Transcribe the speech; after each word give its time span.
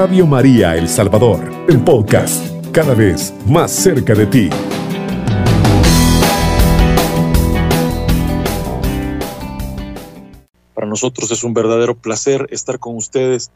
Radio 0.00 0.26
María 0.26 0.78
El 0.78 0.88
Salvador, 0.88 1.66
el 1.68 1.78
podcast, 1.84 2.42
cada 2.72 2.94
vez 2.94 3.34
más 3.46 3.70
cerca 3.70 4.14
de 4.14 4.24
ti. 4.24 4.48
Para 10.72 10.86
nosotros 10.86 11.30
es 11.30 11.44
un 11.44 11.52
verdadero 11.52 11.98
placer 11.98 12.46
estar 12.48 12.78
con 12.78 12.96
ustedes 12.96 13.50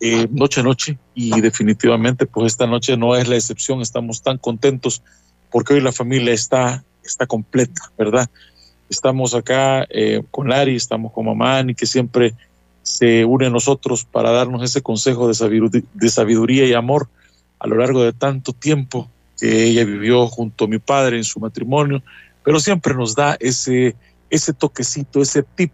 eh, 0.00 0.28
noche 0.30 0.60
a 0.60 0.64
noche 0.64 0.98
y 1.14 1.40
definitivamente 1.40 2.26
pues 2.26 2.52
esta 2.52 2.66
noche 2.66 2.98
no 2.98 3.16
es 3.16 3.26
la 3.26 3.36
excepción, 3.36 3.80
estamos 3.80 4.20
tan 4.20 4.36
contentos 4.36 5.02
porque 5.50 5.72
hoy 5.72 5.80
la 5.80 5.92
familia 5.92 6.34
está, 6.34 6.84
está 7.02 7.26
completa, 7.26 7.90
¿verdad? 7.96 8.28
Estamos 8.90 9.34
acá 9.34 9.86
eh, 9.88 10.22
con 10.30 10.50
Lari, 10.50 10.76
estamos 10.76 11.10
con 11.14 11.24
mamá, 11.24 11.62
y 11.66 11.74
que 11.74 11.86
siempre 11.86 12.34
se 12.86 13.24
une 13.24 13.46
a 13.46 13.50
nosotros 13.50 14.04
para 14.04 14.30
darnos 14.30 14.62
ese 14.62 14.80
consejo 14.80 15.26
de 15.28 16.08
sabiduría, 16.08 16.66
y 16.66 16.72
amor 16.72 17.08
a 17.58 17.66
lo 17.66 17.76
largo 17.76 18.04
de 18.04 18.12
tanto 18.12 18.52
tiempo 18.52 19.10
que 19.38 19.64
ella 19.64 19.84
vivió 19.84 20.28
junto 20.28 20.64
a 20.64 20.68
mi 20.68 20.78
padre 20.78 21.16
en 21.16 21.24
su 21.24 21.40
matrimonio, 21.40 22.00
pero 22.44 22.60
siempre 22.60 22.94
nos 22.94 23.16
da 23.16 23.36
ese, 23.40 23.96
ese 24.30 24.52
toquecito, 24.52 25.20
ese 25.20 25.42
tip 25.42 25.72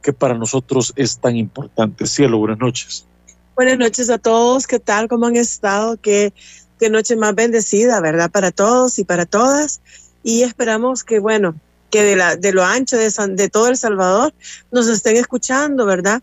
que 0.00 0.14
para 0.14 0.34
nosotros 0.34 0.94
es 0.96 1.18
tan 1.18 1.36
importante. 1.36 2.06
Cielo, 2.06 2.38
buenas 2.38 2.58
noches. 2.58 3.06
Buenas 3.54 3.76
noches 3.76 4.08
a 4.08 4.16
todos, 4.16 4.66
¿qué 4.66 4.78
tal? 4.78 5.06
¿Cómo 5.06 5.26
han 5.26 5.36
estado? 5.36 5.98
Qué, 6.00 6.32
qué 6.80 6.88
noche 6.88 7.14
más 7.14 7.34
bendecida, 7.34 8.00
¿verdad? 8.00 8.30
Para 8.30 8.52
todos 8.52 8.98
y 8.98 9.04
para 9.04 9.26
todas. 9.26 9.82
Y 10.22 10.42
esperamos 10.42 11.04
que, 11.04 11.18
bueno, 11.18 11.56
que 11.90 12.02
de, 12.02 12.16
la, 12.16 12.36
de 12.36 12.52
lo 12.52 12.64
ancho 12.64 12.96
de, 12.96 13.12
de 13.36 13.48
todo 13.50 13.68
El 13.68 13.76
Salvador 13.76 14.32
nos 14.72 14.88
estén 14.88 15.16
escuchando, 15.16 15.86
¿verdad? 15.86 16.22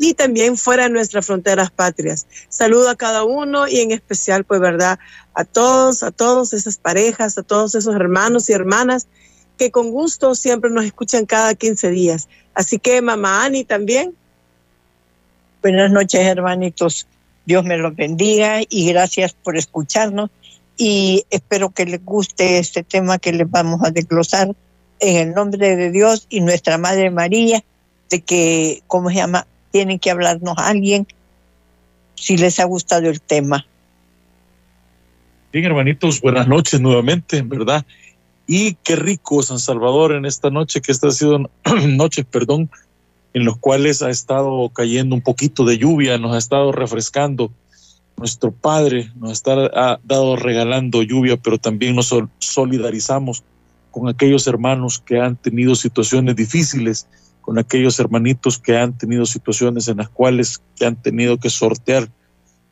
Y 0.00 0.14
también 0.14 0.56
fuera 0.56 0.84
de 0.84 0.90
nuestras 0.90 1.26
fronteras 1.26 1.70
patrias. 1.70 2.26
Saludo 2.48 2.88
a 2.88 2.96
cada 2.96 3.22
uno 3.22 3.68
y 3.68 3.80
en 3.80 3.92
especial, 3.92 4.44
pues, 4.44 4.58
¿verdad? 4.58 4.98
A 5.34 5.44
todos, 5.44 6.02
a 6.02 6.10
todas 6.10 6.54
esas 6.54 6.78
parejas, 6.78 7.36
a 7.36 7.42
todos 7.42 7.74
esos 7.74 7.94
hermanos 7.94 8.48
y 8.48 8.54
hermanas 8.54 9.06
que 9.58 9.70
con 9.70 9.90
gusto 9.90 10.34
siempre 10.34 10.70
nos 10.70 10.86
escuchan 10.86 11.26
cada 11.26 11.54
15 11.54 11.90
días. 11.90 12.28
Así 12.54 12.78
que, 12.78 13.02
mamá 13.02 13.44
Ani 13.44 13.62
también, 13.62 14.14
Buenas 15.62 15.90
noches, 15.90 16.22
hermanitos. 16.22 17.06
Dios 17.44 17.64
me 17.64 17.76
los 17.76 17.94
bendiga 17.94 18.62
y 18.66 18.86
gracias 18.86 19.34
por 19.34 19.58
escucharnos. 19.58 20.30
Y 20.78 21.26
espero 21.28 21.68
que 21.68 21.84
les 21.84 22.02
guste 22.02 22.58
este 22.58 22.82
tema 22.82 23.18
que 23.18 23.34
les 23.34 23.50
vamos 23.50 23.82
a 23.84 23.90
desglosar 23.90 24.56
en 25.00 25.16
el 25.16 25.34
nombre 25.34 25.76
de 25.76 25.90
Dios 25.90 26.26
y 26.30 26.40
nuestra 26.40 26.78
Madre 26.78 27.10
María, 27.10 27.62
de 28.08 28.22
que, 28.22 28.82
¿cómo 28.86 29.10
se 29.10 29.16
llama? 29.16 29.46
Tienen 29.70 29.98
que 29.98 30.10
hablarnos 30.10 30.56
a 30.58 30.68
alguien 30.68 31.06
si 32.14 32.36
les 32.36 32.60
ha 32.60 32.64
gustado 32.64 33.08
el 33.08 33.20
tema. 33.20 33.66
Bien, 35.52 35.64
hermanitos, 35.64 36.20
buenas 36.20 36.46
noches 36.46 36.80
nuevamente, 36.80 37.42
¿verdad? 37.42 37.84
Y 38.46 38.74
qué 38.84 38.96
rico 38.96 39.42
San 39.42 39.58
Salvador 39.58 40.12
en 40.12 40.24
esta 40.24 40.50
noche, 40.50 40.80
que 40.80 40.92
esta 40.92 41.08
ha 41.08 41.12
sido 41.12 41.50
noche, 41.88 42.24
perdón, 42.24 42.70
en 43.32 43.44
los 43.44 43.56
cuales 43.56 44.02
ha 44.02 44.10
estado 44.10 44.68
cayendo 44.70 45.14
un 45.14 45.22
poquito 45.22 45.64
de 45.64 45.78
lluvia, 45.78 46.18
nos 46.18 46.34
ha 46.34 46.38
estado 46.38 46.72
refrescando. 46.72 47.50
Nuestro 48.16 48.52
Padre 48.52 49.10
nos 49.16 49.42
ha 49.46 49.98
dado 50.04 50.36
regalando 50.36 51.02
lluvia, 51.02 51.36
pero 51.36 51.58
también 51.58 51.96
nos 51.96 52.14
solidarizamos 52.38 53.42
con 53.90 54.08
aquellos 54.08 54.46
hermanos 54.46 54.98
que 54.98 55.20
han 55.20 55.36
tenido 55.36 55.74
situaciones 55.74 56.36
difíciles, 56.36 57.06
con 57.50 57.58
aquellos 57.58 57.98
hermanitos 57.98 58.60
que 58.60 58.76
han 58.76 58.96
tenido 58.96 59.26
situaciones 59.26 59.88
en 59.88 59.96
las 59.96 60.08
cuales 60.08 60.62
que 60.76 60.86
han 60.86 60.94
tenido 60.94 61.36
que 61.38 61.50
sortear 61.50 62.08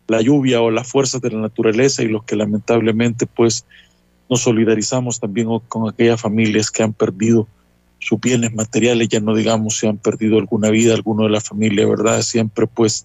la 0.06 0.22
lluvia 0.22 0.60
o 0.60 0.70
las 0.70 0.86
fuerzas 0.86 1.20
de 1.20 1.32
la 1.32 1.40
naturaleza 1.40 2.04
y 2.04 2.06
los 2.06 2.22
que 2.22 2.36
lamentablemente 2.36 3.26
pues 3.26 3.64
nos 4.30 4.42
solidarizamos 4.42 5.18
también 5.18 5.48
con 5.66 5.88
aquellas 5.88 6.20
familias 6.20 6.70
que 6.70 6.84
han 6.84 6.92
perdido 6.92 7.48
sus 7.98 8.20
bienes 8.20 8.54
materiales, 8.54 9.08
ya 9.08 9.18
no 9.18 9.34
digamos 9.34 9.78
si 9.78 9.88
han 9.88 9.98
perdido 9.98 10.38
alguna 10.38 10.70
vida, 10.70 10.94
alguno 10.94 11.24
de 11.24 11.30
la 11.30 11.40
familia, 11.40 11.84
¿verdad? 11.84 12.22
Siempre 12.22 12.68
pues 12.68 13.04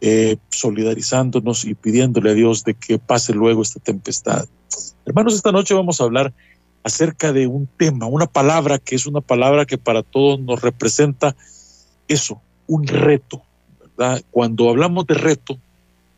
eh, 0.00 0.38
solidarizándonos 0.48 1.66
y 1.66 1.74
pidiéndole 1.74 2.30
a 2.30 2.34
Dios 2.34 2.64
de 2.64 2.72
que 2.72 2.98
pase 2.98 3.34
luego 3.34 3.60
esta 3.60 3.78
tempestad. 3.78 4.48
Hermanos, 5.04 5.34
esta 5.34 5.52
noche 5.52 5.74
vamos 5.74 6.00
a 6.00 6.04
hablar 6.04 6.32
acerca 6.82 7.32
de 7.32 7.46
un 7.46 7.66
tema, 7.66 8.06
una 8.06 8.26
palabra 8.26 8.78
que 8.78 8.94
es 8.94 9.06
una 9.06 9.20
palabra 9.20 9.66
que 9.66 9.78
para 9.78 10.02
todos 10.02 10.40
nos 10.40 10.62
representa 10.62 11.36
eso, 12.08 12.40
un 12.66 12.86
reto, 12.86 13.42
¿verdad? 13.80 14.22
Cuando 14.30 14.68
hablamos 14.68 15.06
de 15.06 15.14
reto, 15.14 15.58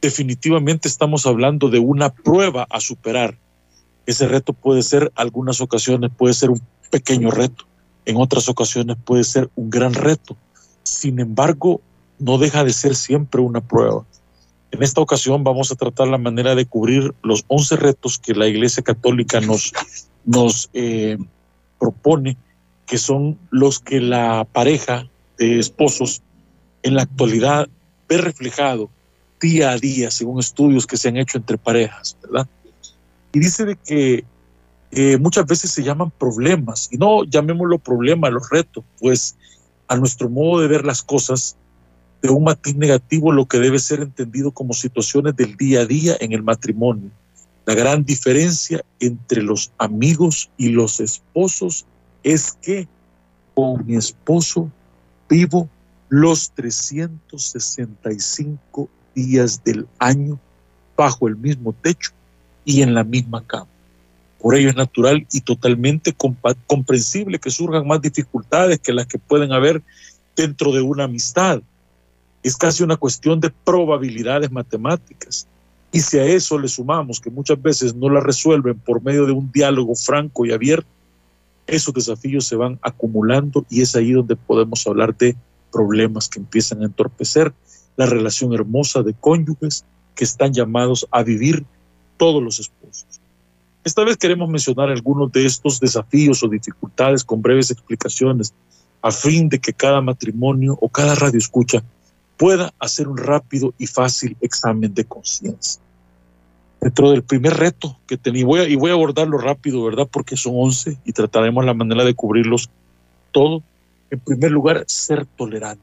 definitivamente 0.01 0.89
estamos 0.89 1.27
hablando 1.27 1.69
de 1.69 1.78
una 1.78 2.11
prueba 2.11 2.67
a 2.71 2.81
superar. 2.81 3.39
Ese 4.06 4.27
reto 4.27 4.53
puede 4.53 4.83
ser, 4.83 5.12
algunas 5.15 5.61
ocasiones 5.61 6.11
puede 6.17 6.34
ser 6.34 6.51
un 6.51 6.61
pequeño 6.91 7.31
reto, 7.31 7.65
en 8.05 8.17
otras 8.17 8.49
ocasiones 8.49 8.97
puede 9.05 9.25
ser 9.25 9.49
un 9.55 9.71
gran 9.71 9.95
reto. 9.95 10.37
Sin 10.83 11.21
embargo, 11.21 11.81
no 12.19 12.39
deja 12.39 12.65
de 12.65 12.72
ser 12.72 12.95
siempre 12.95 13.41
una 13.41 13.61
prueba. 13.61 14.05
En 14.72 14.83
esta 14.83 15.01
ocasión 15.01 15.45
vamos 15.45 15.71
a 15.71 15.75
tratar 15.75 16.09
la 16.09 16.19
manera 16.19 16.55
de 16.55 16.67
cubrir 16.67 17.15
los 17.22 17.45
11 17.49 17.77
retos 17.77 18.19
que 18.19 18.34
la 18.34 18.49
Iglesia 18.49 18.83
Católica 18.83 19.41
nos, 19.41 19.72
nos 20.25 20.71
eh, 20.72 21.19
propone, 21.78 22.37
que 22.87 22.99
son 22.99 23.38
los 23.50 23.81
que 23.81 24.00
la 24.00 24.47
pareja 24.53 25.09
de 25.38 25.59
esposos 25.59 26.22
en 26.83 26.94
la 26.94 27.03
actualidad 27.03 27.69
ve 28.09 28.19
reflejado 28.19 28.91
día 29.41 29.71
a 29.71 29.78
día, 29.78 30.10
según 30.10 30.38
estudios 30.38 30.87
que 30.87 30.97
se 30.97 31.09
han 31.09 31.16
hecho 31.16 31.38
entre 31.38 31.59
parejas, 31.59 32.16
¿verdad? 32.22 32.47
Y 33.33 33.41
dice 33.41 33.65
de 33.65 33.77
que 33.77 34.25
eh, 34.93 35.16
muchas 35.19 35.47
veces 35.47 35.71
se 35.71 35.83
llaman 35.83 36.10
problemas, 36.10 36.89
y 36.93 36.99
no 36.99 37.25
llamémoslo 37.25 37.78
problema, 37.78 38.31
los 38.31 38.49
retos, 38.50 38.84
pues 39.00 39.37
a 39.89 39.97
nuestro 39.97 40.28
modo 40.28 40.60
de 40.60 40.69
ver 40.69 40.84
las 40.84 41.03
cosas, 41.03 41.56
de 42.21 42.28
un 42.28 42.44
matiz 42.44 42.77
negativo, 42.77 43.33
lo 43.33 43.47
que 43.47 43.59
debe 43.59 43.81
ser 43.81 44.00
entendido 44.00 44.53
como 44.53 44.75
situaciones 44.75 45.34
del 45.34 45.56
día 45.56 45.81
a 45.81 45.87
día 45.87 46.16
en 46.21 46.33
el 46.33 46.43
matrimonio. 46.43 47.10
La 47.65 47.75
gran 47.75 48.05
diferencia 48.05 48.84
entre 48.99 49.41
los 49.43 49.71
amigos 49.78 50.50
y 50.56 50.71
los 50.71 50.99
esposos 50.99 51.87
es 52.25 52.59
que 52.61 52.89
con 53.55 53.87
mi 53.87 53.95
esposo 53.97 54.69
vivo 55.28 55.69
los 56.09 56.51
365 56.53 58.89
días 59.15 59.62
del 59.65 59.87
año 59.99 60.41
bajo 60.97 61.28
el 61.28 61.37
mismo 61.37 61.72
techo 61.72 62.11
y 62.65 62.83
en 62.83 62.95
la 62.95 63.05
misma 63.05 63.47
cama. 63.47 63.69
Por 64.41 64.56
ello 64.56 64.71
es 64.71 64.77
natural 64.77 65.25
y 65.33 65.41
totalmente 65.41 66.12
comprensible 66.67 67.39
que 67.39 67.51
surjan 67.51 67.87
más 67.87 68.03
dificultades 68.03 68.81
que 68.81 68.93
las 68.93 69.06
que 69.06 69.19
pueden 69.19 69.53
haber 69.53 69.81
dentro 70.34 70.72
de 70.72 70.81
una 70.81 71.05
amistad. 71.05 71.62
Es 72.43 72.56
casi 72.56 72.83
una 72.83 72.97
cuestión 72.97 73.39
de 73.39 73.51
probabilidades 73.51 74.51
matemáticas. 74.51 75.47
Y 75.92 76.00
si 76.00 76.19
a 76.19 76.25
eso 76.25 76.58
le 76.58 76.69
sumamos 76.69 77.20
que 77.20 77.30
muchas 77.30 77.60
veces 77.60 77.94
no 77.94 78.08
la 78.08 78.20
resuelven 78.20 78.78
por 78.78 79.03
medio 79.03 79.26
de 79.26 79.32
un 79.32 79.53
diálogo 79.53 79.94
franco 79.94 80.47
y 80.47 80.53
abierto, 80.53 80.88
esos 81.66 81.92
desafíos 81.92 82.47
se 82.47 82.56
van 82.56 82.78
acumulando 82.82 83.66
y 83.69 83.82
es 83.82 83.94
ahí 83.94 84.12
donde 84.12 84.34
podemos 84.34 84.86
hablar 84.86 85.16
de 85.16 85.36
problemas 85.70 86.28
que 86.28 86.38
empiezan 86.38 86.82
a 86.82 86.86
entorpecer 86.86 87.53
la 87.97 88.06
relación 88.06 88.54
hermosa 88.54 89.03
de 89.03 89.14
cónyuges 89.14 89.84
que 90.14 90.25
están 90.25 90.53
llamados 90.53 91.06
a 91.10 91.22
vivir 91.22 91.64
todos 92.16 92.42
los 92.42 92.59
esposos. 92.59 93.20
Esta 93.84 94.04
vez 94.04 94.16
queremos 94.16 94.48
mencionar 94.48 94.88
algunos 94.88 95.30
de 95.32 95.44
estos 95.44 95.78
desafíos 95.78 96.42
o 96.42 96.48
dificultades 96.48 97.24
con 97.24 97.42
breves 97.42 97.70
explicaciones 97.70 98.54
a 99.03 99.10
fin 99.10 99.48
de 99.48 99.59
que 99.59 99.72
cada 99.72 100.00
matrimonio 100.00 100.78
o 100.80 100.88
cada 100.88 101.15
radio 101.16 101.38
escucha 101.38 101.83
pueda 102.36 102.72
hacer 102.78 103.09
un 103.09 103.16
rápido 103.16 103.74
y 103.78 103.86
fácil 103.86 104.36
examen 104.41 104.95
de 104.95 105.04
conciencia. 105.04 105.82
Dentro 106.83 107.11
del 107.11 107.23
primer 107.23 107.55
reto 107.55 107.99
que 108.07 108.19
tenía, 108.19 108.43
y 108.69 108.77
voy 108.77 108.91
a 108.91 108.95
abordarlo 108.95 109.39
rápido, 109.39 109.84
¿verdad? 109.84 110.07
Porque 110.11 110.37
son 110.37 110.55
11 110.57 110.99
y 111.05 111.13
trataremos 111.13 111.65
la 111.65 111.75
manera 111.75 112.05
de 112.05 112.15
cubrirlos 112.15 112.69
todo. 113.31 113.63
En 114.11 114.21
primer 114.21 114.51
lugar, 114.51 114.84
ser 114.87 115.25
tolerante. 115.25 115.83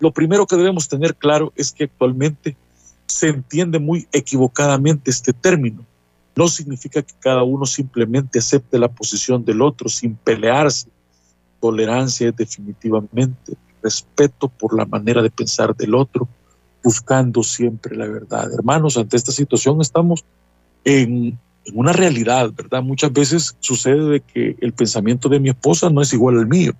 Lo 0.00 0.12
primero 0.12 0.46
que 0.46 0.56
debemos 0.56 0.88
tener 0.88 1.14
claro 1.14 1.52
es 1.56 1.72
que 1.72 1.84
actualmente 1.84 2.56
se 3.06 3.28
entiende 3.28 3.78
muy 3.78 4.08
equivocadamente 4.12 5.10
este 5.10 5.32
término 5.32 5.84
no 6.36 6.48
significa 6.48 7.02
que 7.02 7.14
cada 7.20 7.42
uno 7.42 7.64
simplemente 7.64 8.38
acepte 8.38 8.78
la 8.78 8.88
posición 8.88 9.44
del 9.44 9.62
otro 9.62 9.88
sin 9.88 10.16
pelearse. 10.16 10.88
Tolerancia 11.60 12.28
es 12.28 12.36
definitivamente 12.36 13.54
respeto 13.82 14.48
por 14.48 14.76
la 14.76 14.84
manera 14.84 15.22
de 15.22 15.30
pensar 15.30 15.76
del 15.76 15.94
otro, 15.94 16.26
buscando 16.84 17.42
siempre 17.42 17.96
la 17.96 18.06
verdad. 18.06 18.52
Hermanos, 18.52 18.96
ante 18.96 19.16
esta 19.16 19.32
situación 19.32 19.80
estamos 19.80 20.24
en, 20.84 21.38
en 21.64 21.78
una 21.78 21.92
realidad, 21.92 22.52
¿verdad? 22.54 22.82
Muchas 22.82 23.12
veces 23.12 23.56
sucede 23.58 24.04
de 24.10 24.20
que 24.20 24.56
el 24.60 24.72
pensamiento 24.74 25.28
de 25.28 25.40
mi 25.40 25.48
esposa 25.48 25.90
no 25.90 26.02
es 26.02 26.12
igual 26.12 26.38
al 26.38 26.46
mío 26.46 26.74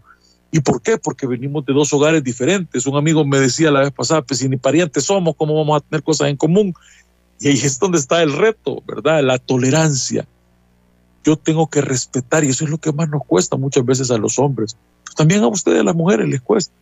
¿Y 0.54 0.60
por 0.60 0.80
qué? 0.80 0.98
Porque 0.98 1.26
venimos 1.26 1.66
de 1.66 1.72
dos 1.72 1.92
hogares 1.92 2.22
diferentes. 2.22 2.86
Un 2.86 2.96
amigo 2.96 3.24
me 3.24 3.40
decía 3.40 3.72
la 3.72 3.80
vez 3.80 3.90
pasada, 3.90 4.22
pues 4.22 4.38
si 4.38 4.48
ni 4.48 4.56
parientes 4.56 5.02
somos, 5.02 5.34
¿cómo 5.34 5.56
vamos 5.56 5.76
a 5.76 5.84
tener 5.84 6.04
cosas 6.04 6.28
en 6.28 6.36
común? 6.36 6.72
Y 7.40 7.48
ahí 7.48 7.54
es 7.54 7.76
donde 7.80 7.98
está 7.98 8.22
el 8.22 8.32
reto, 8.32 8.80
¿verdad? 8.86 9.24
La 9.24 9.38
tolerancia. 9.38 10.28
Yo 11.24 11.34
tengo 11.34 11.66
que 11.66 11.80
respetar 11.80 12.44
y 12.44 12.50
eso 12.50 12.62
es 12.62 12.70
lo 12.70 12.78
que 12.78 12.92
más 12.92 13.08
nos 13.08 13.24
cuesta 13.26 13.56
muchas 13.56 13.84
veces 13.84 14.12
a 14.12 14.16
los 14.16 14.38
hombres. 14.38 14.76
también 15.16 15.42
a 15.42 15.48
ustedes, 15.48 15.80
a 15.80 15.82
las 15.82 15.96
mujeres, 15.96 16.28
les 16.28 16.40
cuesta. 16.40 16.72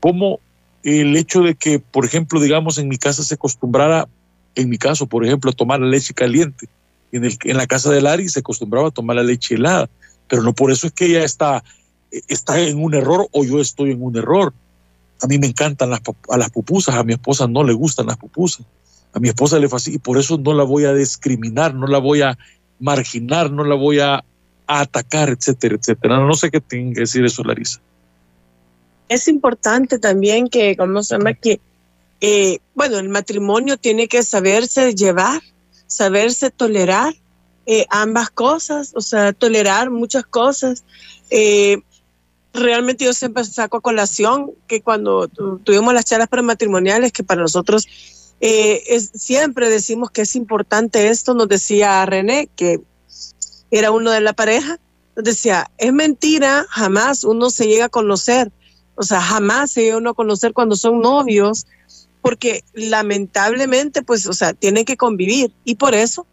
Como 0.00 0.40
el 0.84 1.16
hecho 1.16 1.42
de 1.42 1.54
que, 1.54 1.78
por 1.78 2.04
ejemplo, 2.04 2.40
digamos, 2.40 2.78
en 2.78 2.88
mi 2.88 2.98
casa 2.98 3.22
se 3.22 3.34
acostumbrara, 3.34 4.08
en 4.54 4.68
mi 4.68 4.78
caso, 4.78 5.06
por 5.06 5.24
ejemplo, 5.24 5.50
a 5.50 5.54
tomar 5.54 5.80
la 5.80 5.86
leche 5.86 6.14
caliente. 6.14 6.68
En, 7.12 7.24
el, 7.24 7.36
la 7.44 7.66
casa 7.66 7.90
de 7.90 8.00
Lari 8.00 8.28
se 8.28 8.40
acostumbraba 8.40 8.88
a 8.88 8.90
tomar 8.90 9.16
la 9.16 9.22
leche 9.22 9.54
helada, 9.54 9.88
pero 10.28 10.42
no 10.42 10.52
por 10.52 10.70
eso 10.70 10.86
es 10.86 10.92
que 10.92 11.06
ella 11.06 11.24
está, 11.24 11.64
está 12.28 12.60
en 12.60 12.82
un 12.82 12.94
error 12.94 13.28
o 13.32 13.44
yo 13.44 13.60
estoy 13.60 13.92
en 13.92 14.02
un 14.02 14.16
error. 14.16 14.52
A 15.22 15.26
mí 15.26 15.38
me 15.38 15.46
encantan 15.46 15.90
las, 15.90 16.00
a 16.28 16.36
las 16.36 16.50
pupusas, 16.50 16.94
a 16.94 17.04
mi 17.04 17.14
esposa 17.14 17.46
no 17.46 17.64
le 17.64 17.72
gustan 17.72 18.06
las 18.06 18.16
pupusas 18.16 18.66
a 19.14 19.20
mi 19.20 19.28
esposa 19.28 19.58
le 19.58 19.68
fascina 19.68 19.96
y 19.96 19.98
por 19.98 20.18
eso 20.18 20.38
no 20.38 20.52
la 20.52 20.64
voy 20.64 20.84
a 20.84 20.92
discriminar, 20.92 21.72
no 21.74 21.86
la 21.86 21.98
voy 21.98 22.22
a 22.22 22.36
marginar, 22.80 23.50
no 23.50 23.64
la 23.64 23.76
voy 23.76 24.00
a, 24.00 24.24
atacar, 24.66 25.28
etcétera, 25.28 25.76
etcétera. 25.76 26.18
No, 26.18 26.32
sé 26.32 26.50
qué 26.50 26.58
tiene 26.58 26.94
que 26.94 27.00
decir 27.00 27.22
eso, 27.24 27.44
Larisa. 27.44 27.80
Es 29.08 29.28
importante 29.28 29.98
también 29.98 30.48
que, 30.48 30.76
como 30.76 31.02
se 31.02 31.16
llama, 31.16 31.34
que, 31.34 31.60
eh, 32.20 32.58
bueno, 32.74 32.98
el 32.98 33.08
matrimonio 33.08 33.76
tiene 33.76 34.08
que 34.08 34.22
saberse 34.22 34.94
llevar, 34.94 35.42
saberse 35.86 36.50
tolerar 36.50 37.14
eh, 37.66 37.86
ambas 37.90 38.30
cosas, 38.30 38.92
o 38.94 39.00
sea, 39.00 39.32
tolerar 39.32 39.90
muchas 39.90 40.24
cosas. 40.26 40.84
Eh, 41.30 41.78
realmente 42.52 43.04
yo 43.04 43.12
siempre 43.12 43.44
saco 43.44 43.78
a 43.78 43.80
colación 43.80 44.52
que 44.66 44.80
cuando 44.80 45.28
tuvimos 45.28 45.92
las 45.92 46.04
charlas 46.04 46.28
prematrimoniales, 46.28 47.12
que 47.12 47.24
para 47.24 47.42
nosotros 47.42 47.86
eh, 48.40 49.00
siempre 49.14 49.70
decimos 49.70 50.10
que 50.10 50.22
es 50.22 50.36
importante 50.36 51.08
esto, 51.08 51.34
nos 51.34 51.48
decía 51.48 52.04
René, 52.04 52.48
que 52.54 52.80
era 53.70 53.90
uno 53.90 54.10
de 54.10 54.20
la 54.20 54.34
pareja, 54.34 54.78
nos 55.16 55.24
decía, 55.24 55.70
es 55.78 55.92
mentira, 55.92 56.66
jamás 56.68 57.24
uno 57.24 57.50
se 57.50 57.66
llega 57.66 57.86
a 57.86 57.88
conocer, 57.88 58.52
o 58.96 59.02
sea, 59.02 59.20
jamás 59.20 59.72
se 59.72 59.82
llega 59.82 59.96
uno 59.96 60.10
a 60.10 60.14
conocer 60.14 60.52
cuando 60.52 60.76
son 60.76 61.00
novios, 61.00 61.66
porque 62.22 62.64
lamentablemente, 62.72 64.02
pues, 64.02 64.26
o 64.26 64.32
sea, 64.32 64.54
tienen 64.54 64.84
que 64.84 64.96
convivir 64.96 65.52
y 65.64 65.74
por 65.74 65.94
eso, 65.94 66.26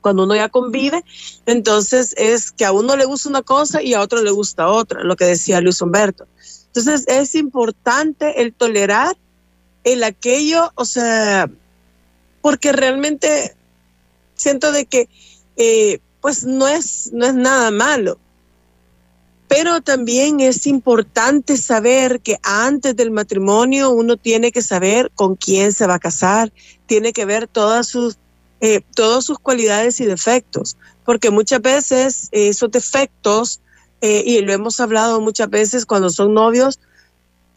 cuando 0.00 0.24
uno 0.24 0.36
ya 0.36 0.48
convive, 0.48 1.04
entonces 1.46 2.14
es 2.16 2.52
que 2.52 2.64
a 2.64 2.72
uno 2.72 2.96
le 2.96 3.04
gusta 3.04 3.28
una 3.28 3.42
cosa 3.42 3.82
y 3.82 3.94
a 3.94 4.00
otro 4.00 4.22
le 4.22 4.30
gusta 4.30 4.68
otra, 4.68 5.02
lo 5.02 5.16
que 5.16 5.24
decía 5.24 5.60
Luis 5.60 5.80
Humberto. 5.80 6.26
Entonces 6.66 7.04
es 7.08 7.34
importante 7.34 8.42
el 8.42 8.52
tolerar 8.52 9.16
el 9.84 10.04
aquello, 10.04 10.70
o 10.74 10.84
sea, 10.84 11.50
porque 12.42 12.72
realmente 12.72 13.56
siento 14.34 14.72
de 14.72 14.86
que 14.86 15.08
eh, 15.56 16.00
pues 16.20 16.44
no 16.44 16.68
es, 16.68 17.10
no 17.12 17.26
es 17.26 17.34
nada 17.34 17.70
malo. 17.70 18.18
Pero 19.48 19.80
también 19.80 20.40
es 20.40 20.66
importante 20.66 21.56
saber 21.56 22.20
que 22.20 22.38
antes 22.42 22.94
del 22.94 23.10
matrimonio 23.10 23.90
uno 23.90 24.16
tiene 24.16 24.52
que 24.52 24.62
saber 24.62 25.10
con 25.14 25.36
quién 25.36 25.72
se 25.72 25.86
va 25.86 25.94
a 25.94 25.98
casar, 25.98 26.52
tiene 26.86 27.12
que 27.12 27.24
ver 27.24 27.48
todas 27.48 27.86
sus, 27.86 28.18
eh, 28.60 28.82
todas 28.94 29.24
sus 29.24 29.38
cualidades 29.38 30.00
y 30.00 30.04
defectos, 30.04 30.76
porque 31.04 31.30
muchas 31.30 31.62
veces 31.62 32.28
esos 32.30 32.70
defectos, 32.70 33.60
eh, 34.02 34.22
y 34.26 34.40
lo 34.42 34.52
hemos 34.52 34.78
hablado 34.80 35.20
muchas 35.20 35.48
veces 35.48 35.86
cuando 35.86 36.10
son 36.10 36.34
novios, 36.34 36.78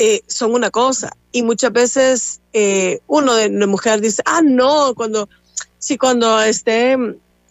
eh, 0.03 0.23
son 0.25 0.53
una 0.53 0.71
cosa. 0.71 1.15
Y 1.31 1.43
muchas 1.43 1.71
veces 1.71 2.41
eh, 2.53 3.01
uno 3.05 3.35
de 3.35 3.49
la 3.49 3.67
mujer 3.67 4.01
dice, 4.01 4.23
ah, 4.25 4.41
no, 4.43 4.95
cuando, 4.95 5.29
sí, 5.77 5.95
cuando 5.95 6.41
esté, 6.41 6.97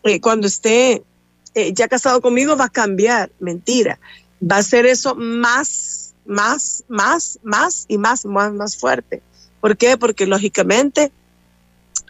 eh, 0.02 0.20
cuando 0.20 0.48
esté 0.48 1.04
ya 1.74 1.86
casado 1.86 2.20
conmigo 2.20 2.56
va 2.56 2.64
a 2.64 2.68
cambiar. 2.68 3.30
Mentira. 3.38 4.00
Va 4.42 4.56
a 4.56 4.62
ser 4.62 4.86
eso 4.86 5.14
más, 5.14 6.14
más, 6.24 6.84
más, 6.88 7.38
más 7.42 7.84
y 7.88 7.98
más, 7.98 8.24
más, 8.24 8.52
más 8.52 8.76
fuerte. 8.76 9.22
¿Por 9.60 9.76
qué? 9.76 9.96
Porque 9.96 10.26
lógicamente 10.26 11.12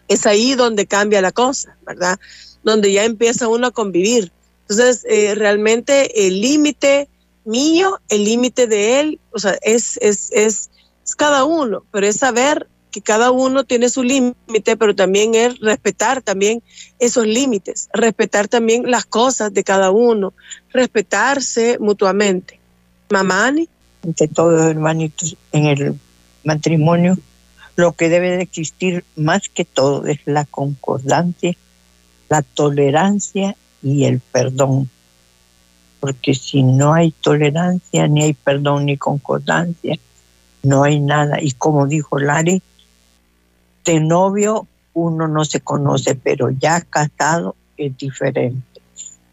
es 0.07 0.25
ahí 0.25 0.55
donde 0.55 0.85
cambia 0.87 1.21
la 1.21 1.31
cosa, 1.31 1.77
¿verdad? 1.85 2.19
Donde 2.63 2.91
ya 2.91 3.03
empieza 3.03 3.47
uno 3.47 3.67
a 3.67 3.71
convivir. 3.71 4.31
Entonces, 4.67 5.03
realmente 5.37 6.27
el 6.27 6.39
límite 6.39 7.09
mío, 7.45 7.99
el 8.09 8.23
límite 8.23 8.67
de 8.67 8.99
él, 8.99 9.19
o 9.31 9.39
sea, 9.39 9.57
es, 9.61 9.97
es, 10.01 10.31
es, 10.31 10.69
cada 11.17 11.43
uno, 11.43 11.83
pero 11.91 12.07
es 12.07 12.17
saber 12.17 12.67
que 12.91 13.01
cada 13.01 13.31
uno 13.31 13.63
tiene 13.63 13.89
su 13.89 14.03
límite, 14.03 14.77
pero 14.77 14.95
también 14.95 15.33
es 15.35 15.59
respetar 15.59 16.21
también 16.21 16.61
esos 16.99 17.25
límites, 17.25 17.89
respetar 17.93 18.47
también 18.47 18.89
las 18.89 19.05
cosas 19.05 19.53
de 19.53 19.63
cada 19.63 19.91
uno, 19.91 20.33
respetarse 20.71 21.77
mutuamente. 21.79 22.59
Mamani. 23.09 23.67
Ante 24.03 24.27
todo, 24.27 24.69
hermanitos, 24.69 25.37
en 25.51 25.65
el 25.65 25.99
matrimonio, 26.43 27.17
lo 27.75 27.93
que 27.93 28.09
debe 28.09 28.35
de 28.35 28.43
existir 28.43 29.03
más 29.15 29.47
que 29.49 29.63
todo 29.63 30.05
es 30.07 30.19
la 30.25 30.45
concordancia, 30.45 31.55
la 32.29 32.41
tolerancia 32.41 33.55
y 33.83 34.05
el 34.05 34.19
perdón 34.19 34.89
porque 36.01 36.33
si 36.33 36.63
no 36.63 36.93
hay 36.93 37.11
tolerancia, 37.11 38.07
ni 38.07 38.23
hay 38.23 38.33
perdón 38.33 38.87
ni 38.87 38.97
concordancia, 38.97 39.97
no 40.63 40.83
hay 40.83 40.99
nada. 40.99 41.37
Y 41.39 41.51
como 41.51 41.85
dijo 41.85 42.19
Lari, 42.19 42.61
de 43.85 43.99
novio 43.99 44.67
uno 44.93 45.27
no 45.27 45.45
se 45.45 45.61
conoce, 45.61 46.15
pero 46.15 46.49
ya 46.49 46.81
casado 46.81 47.55
es 47.77 47.97
diferente. 47.97 48.81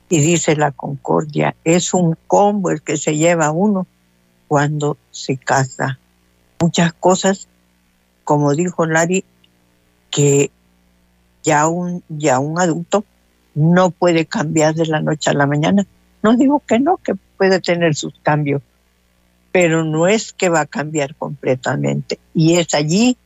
Y 0.08 0.20
dice 0.20 0.56
la 0.56 0.72
concordia, 0.72 1.54
es 1.64 1.92
un 1.92 2.16
combo 2.26 2.70
el 2.70 2.82
que 2.82 2.96
se 2.96 3.16
lleva 3.16 3.50
uno 3.50 3.86
cuando 4.46 4.96
se 5.10 5.36
casa. 5.36 5.98
Muchas 6.60 6.92
cosas, 6.94 7.48
como 8.24 8.54
dijo 8.54 8.86
Lari, 8.86 9.24
que 10.10 10.50
ya 11.42 11.68
un, 11.68 12.02
ya 12.08 12.38
un 12.38 12.58
adulto 12.58 13.04
no 13.54 13.90
puede 13.90 14.26
cambiar 14.26 14.74
de 14.74 14.86
la 14.86 15.00
noche 15.00 15.30
a 15.30 15.34
la 15.34 15.46
mañana 15.46 15.86
no 16.22 16.36
digo 16.36 16.62
que 16.66 16.78
no, 16.78 16.96
que 16.98 17.14
puede 17.36 17.60
tener 17.60 17.94
sus 17.94 18.14
cambios, 18.22 18.62
pero 19.52 19.84
no 19.84 20.06
es 20.06 20.32
que 20.32 20.48
va 20.48 20.60
a 20.60 20.66
cambiar 20.66 21.14
completamente. 21.14 22.18
Y 22.34 22.56
es 22.56 22.74
allí 22.74 23.16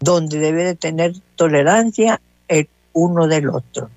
donde 0.00 0.38
debe 0.38 0.64
de 0.64 0.74
tener 0.74 1.14
tolerancia 1.36 2.20
el 2.48 2.68
uno 2.92 3.26
del 3.26 3.48
otro. 3.50 3.90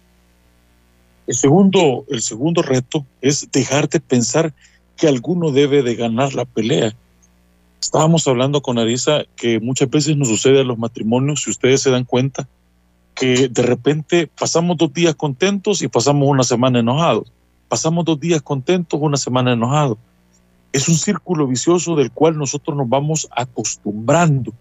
El 1.28 1.36
segundo, 1.36 2.06
el 2.10 2.22
segundo 2.22 2.62
reto 2.62 3.06
es 3.22 3.50
dejarte 3.52 4.00
pensar 4.00 4.54
que 4.98 5.08
alguno 5.08 5.52
debe 5.52 5.84
de 5.84 5.96
ganar 5.96 6.34
la 6.34 6.46
pelea. 6.46 6.94
Estábamos 7.82 8.28
hablando 8.28 8.62
con 8.62 8.80
Arisa 8.80 9.24
que 9.36 9.60
muchas 9.60 9.90
veces 9.90 10.18
nos 10.18 10.28
sucede 10.28 10.62
a 10.62 10.66
los 10.66 10.78
matrimonios, 10.78 11.44
si 11.44 11.52
ustedes 11.52 11.82
se 11.82 11.92
dan 11.92 12.04
cuenta, 12.04 12.48
que 13.16 13.48
de 13.48 13.62
repente 13.62 14.28
pasamos 14.28 14.78
dos 14.78 14.94
días 14.94 15.16
contentos 15.16 15.82
y 15.82 15.88
pasamos 15.88 16.28
una 16.28 16.44
semana 16.44 16.80
enojados 16.80 17.32
pasamos 17.70 18.04
dos 18.04 18.20
días 18.20 18.42
contentos, 18.42 19.00
una 19.02 19.16
semana 19.16 19.54
enojados. 19.54 19.98
Es 20.74 20.90
un 20.90 20.96
círculo 20.96 21.48
vicioso 21.48 21.96
del 21.96 22.12
cual 22.12 22.38
nosotros 22.38 22.76
nos 22.76 22.90
vamos 22.90 23.30
acostumbrando. 23.32 24.52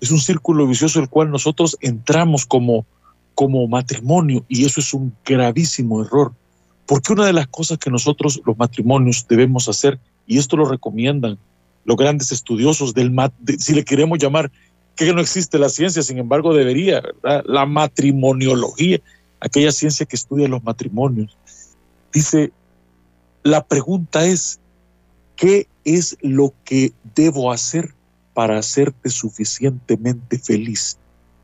Es 0.00 0.10
un 0.10 0.20
círculo 0.20 0.66
vicioso 0.66 1.00
del 1.00 1.08
cual 1.08 1.30
nosotros 1.30 1.76
entramos 1.80 2.46
como, 2.46 2.86
como 3.34 3.66
matrimonio 3.66 4.44
y 4.48 4.64
eso 4.64 4.80
es 4.80 4.94
un 4.94 5.14
gravísimo 5.24 6.02
error. 6.02 6.32
Porque 6.86 7.12
una 7.12 7.26
de 7.26 7.32
las 7.32 7.48
cosas 7.48 7.78
que 7.78 7.90
nosotros 7.90 8.40
los 8.46 8.56
matrimonios 8.56 9.26
debemos 9.28 9.68
hacer, 9.68 9.98
y 10.26 10.38
esto 10.38 10.56
lo 10.56 10.64
recomiendan 10.64 11.38
los 11.84 11.96
grandes 11.96 12.32
estudiosos 12.32 12.94
del 12.94 13.14
si 13.58 13.74
le 13.74 13.84
queremos 13.84 14.18
llamar, 14.18 14.50
que 14.96 15.12
no 15.12 15.20
existe 15.20 15.58
la 15.58 15.68
ciencia, 15.68 16.02
sin 16.02 16.18
embargo 16.18 16.54
debería. 16.54 17.02
La 17.44 17.66
matrimoniología, 17.66 19.00
aquella 19.40 19.72
ciencia 19.72 20.06
que 20.06 20.16
estudia 20.16 20.48
los 20.48 20.62
matrimonios, 20.64 21.36
Dice, 22.12 22.52
la 23.42 23.64
pregunta 23.64 24.24
es, 24.24 24.60
¿qué 25.36 25.68
es 25.84 26.16
lo 26.20 26.54
que 26.64 26.92
debo 27.14 27.52
hacer 27.52 27.94
para 28.38 28.56
hacerte 28.56 29.10
suficientemente 29.10 30.38
feliz? 30.38 30.96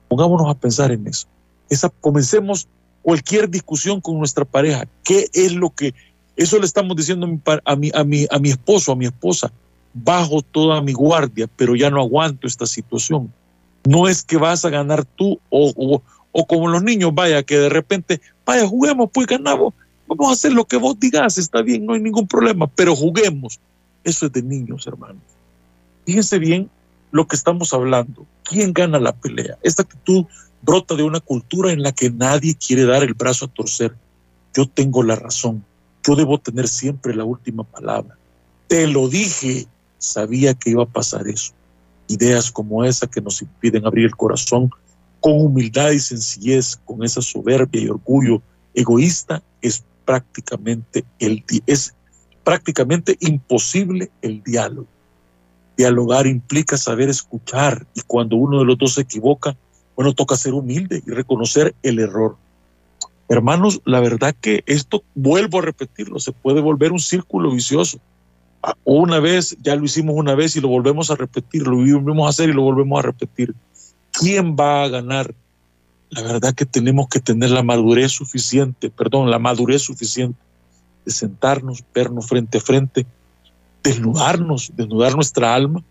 Pongámonos 0.06 0.48
a 0.48 0.54
pensar 0.54 0.92
en 0.92 1.08
eso. 1.08 1.26
Esa, 1.68 1.88
comencemos 1.88 2.68
cualquier 3.02 3.50
discusión 3.50 4.00
con 4.00 4.16
nuestra 4.16 4.44
pareja. 4.44 4.86
¿Qué 5.02 5.26
es 5.32 5.52
lo 5.54 5.70
que... 5.70 5.92
Eso 6.36 6.56
le 6.56 6.66
estamos 6.66 6.96
diciendo 6.96 7.26
a 7.64 7.74
mi, 7.74 7.90
a 7.92 8.04
mi, 8.04 8.26
a 8.30 8.38
mi 8.38 8.50
esposo, 8.50 8.92
a 8.92 8.94
mi 8.94 9.06
esposa. 9.06 9.50
Bajo 9.92 10.40
toda 10.40 10.80
mi 10.82 10.92
guardia, 10.92 11.48
pero 11.56 11.74
ya 11.74 11.90
no 11.90 12.00
aguanto 12.00 12.46
esta 12.46 12.64
situación. 12.64 13.32
No 13.88 14.06
es 14.06 14.22
que 14.22 14.36
vas 14.36 14.64
a 14.64 14.70
ganar 14.70 15.04
tú 15.04 15.40
o, 15.50 15.72
o, 15.74 16.00
o 16.30 16.46
como 16.46 16.68
los 16.68 16.84
niños, 16.84 17.12
vaya, 17.12 17.42
que 17.42 17.58
de 17.58 17.70
repente, 17.70 18.20
vaya, 18.46 18.68
juguemos, 18.68 19.10
pues 19.12 19.26
ganamos 19.26 19.74
vamos 20.06 20.28
a 20.28 20.32
hacer 20.34 20.52
lo 20.52 20.64
que 20.64 20.76
vos 20.76 20.96
digas, 21.00 21.38
está 21.38 21.60
bien, 21.60 21.86
no 21.86 21.94
hay 21.94 22.00
ningún 22.00 22.28
problema, 22.28 22.68
pero 22.68 22.94
juguemos. 22.94 23.58
eso 24.04 24.26
es 24.26 24.32
de 24.32 24.42
niños, 24.42 24.86
hermanos. 24.86 25.22
Fíjense 26.06 26.38
bien 26.38 26.70
lo 27.14 27.28
que 27.28 27.36
estamos 27.36 27.72
hablando. 27.72 28.26
¿Quién 28.42 28.72
gana 28.72 28.98
la 28.98 29.14
pelea? 29.14 29.56
Esta 29.62 29.82
actitud 29.82 30.24
brota 30.62 30.96
de 30.96 31.04
una 31.04 31.20
cultura 31.20 31.70
en 31.70 31.80
la 31.80 31.92
que 31.92 32.10
nadie 32.10 32.56
quiere 32.56 32.84
dar 32.86 33.04
el 33.04 33.14
brazo 33.14 33.44
a 33.44 33.48
torcer. 33.48 33.94
Yo 34.52 34.66
tengo 34.66 35.04
la 35.04 35.14
razón. 35.14 35.64
Yo 36.04 36.16
debo 36.16 36.38
tener 36.38 36.66
siempre 36.66 37.14
la 37.14 37.22
última 37.22 37.62
palabra. 37.62 38.18
Te 38.66 38.88
lo 38.88 39.08
dije. 39.08 39.68
Sabía 39.98 40.54
que 40.54 40.70
iba 40.70 40.82
a 40.82 40.86
pasar 40.86 41.28
eso. 41.28 41.52
Ideas 42.08 42.50
como 42.50 42.84
esa 42.84 43.06
que 43.06 43.20
nos 43.20 43.40
impiden 43.40 43.86
abrir 43.86 44.06
el 44.06 44.16
corazón 44.16 44.70
con 45.20 45.40
humildad 45.40 45.92
y 45.92 46.00
sencillez, 46.00 46.80
con 46.84 47.04
esa 47.04 47.22
soberbia 47.22 47.80
y 47.80 47.88
orgullo 47.88 48.42
egoísta, 48.74 49.40
es 49.62 49.84
prácticamente, 50.04 51.04
es 51.66 51.94
prácticamente 52.42 53.16
imposible 53.20 54.10
el 54.20 54.42
diálogo. 54.42 54.88
Dialogar 55.76 56.26
implica 56.26 56.76
saber 56.76 57.08
escuchar 57.08 57.86
y 57.94 58.02
cuando 58.02 58.36
uno 58.36 58.60
de 58.60 58.64
los 58.64 58.78
dos 58.78 58.94
se 58.94 59.02
equivoca, 59.02 59.56
bueno, 59.96 60.12
toca 60.12 60.36
ser 60.36 60.54
humilde 60.54 61.02
y 61.06 61.10
reconocer 61.10 61.74
el 61.82 61.98
error. 61.98 62.36
Hermanos, 63.28 63.80
la 63.84 64.00
verdad 64.00 64.34
que 64.40 64.62
esto, 64.66 65.02
vuelvo 65.14 65.58
a 65.58 65.62
repetirlo, 65.62 66.18
se 66.18 66.32
puede 66.32 66.60
volver 66.60 66.92
un 66.92 66.98
círculo 66.98 67.50
vicioso. 67.50 67.98
Ah, 68.62 68.74
una 68.84 69.18
vez, 69.18 69.56
ya 69.62 69.76
lo 69.76 69.84
hicimos 69.84 70.14
una 70.16 70.34
vez 70.34 70.56
y 70.56 70.60
lo 70.60 70.68
volvemos 70.68 71.10
a 71.10 71.16
repetir, 71.16 71.66
lo 71.66 71.76
volvemos 71.76 72.26
a 72.26 72.30
hacer 72.30 72.50
y 72.50 72.52
lo 72.52 72.62
volvemos 72.62 72.98
a 72.98 73.02
repetir. 73.02 73.54
¿Quién 74.12 74.56
va 74.56 74.84
a 74.84 74.88
ganar? 74.88 75.34
La 76.10 76.22
verdad 76.22 76.54
que 76.54 76.66
tenemos 76.66 77.08
que 77.08 77.20
tener 77.20 77.50
la 77.50 77.62
madurez 77.62 78.12
suficiente, 78.12 78.90
perdón, 78.90 79.30
la 79.30 79.38
madurez 79.38 79.82
suficiente 79.82 80.38
de 81.04 81.12
sentarnos, 81.12 81.82
vernos 81.94 82.26
frente 82.26 82.58
a 82.58 82.60
frente, 82.60 83.06
desnudarnos, 83.84 84.72
desnudar 84.74 85.14
nuestra 85.14 85.54
alma 85.54 85.84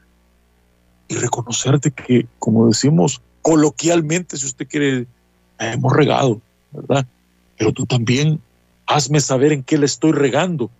y 1.07 1.15
reconocerte 1.15 1.91
que, 1.91 2.27
como 2.39 2.67
decimos 2.67 3.21
coloquialmente, 3.41 4.35
si 4.35 4.47
usted 4.47 4.67
quiere, 4.67 5.05
hemos 5.59 5.93
regado, 5.93 6.41
¿verdad? 6.71 7.05
Pero 7.57 7.71
tú 7.71 7.85
también 7.85 8.41
hazme 8.87 9.21
saber 9.21 9.53
en 9.53 9.63
qué 9.63 9.77
le 9.77 9.85
estoy 9.85 10.11
regando. 10.11 10.71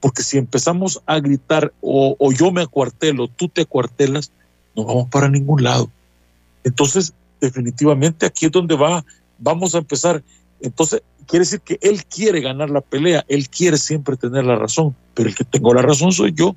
Porque 0.00 0.22
si 0.22 0.36
empezamos 0.36 1.00
a 1.06 1.20
gritar 1.20 1.72
o, 1.80 2.16
o 2.18 2.32
yo 2.32 2.50
me 2.50 2.62
acuartelo, 2.62 3.28
tú 3.28 3.48
te 3.48 3.62
acuartelas, 3.62 4.32
no 4.74 4.84
vamos 4.84 5.08
para 5.08 5.28
ningún 5.28 5.62
lado. 5.62 5.90
Entonces, 6.64 7.14
definitivamente 7.40 8.26
aquí 8.26 8.46
es 8.46 8.52
donde 8.52 8.74
va, 8.74 9.04
vamos 9.38 9.76
a 9.76 9.78
empezar. 9.78 10.24
Entonces, 10.60 11.02
quiere 11.22 11.44
decir 11.44 11.60
que 11.60 11.78
él 11.80 12.04
quiere 12.04 12.40
ganar 12.40 12.70
la 12.70 12.80
pelea, 12.80 13.24
él 13.28 13.48
quiere 13.48 13.78
siempre 13.78 14.16
tener 14.16 14.44
la 14.44 14.56
razón, 14.56 14.94
pero 15.14 15.28
el 15.28 15.34
que 15.34 15.44
tengo 15.44 15.74
la 15.74 15.82
razón 15.82 16.12
soy 16.12 16.32
yo. 16.32 16.56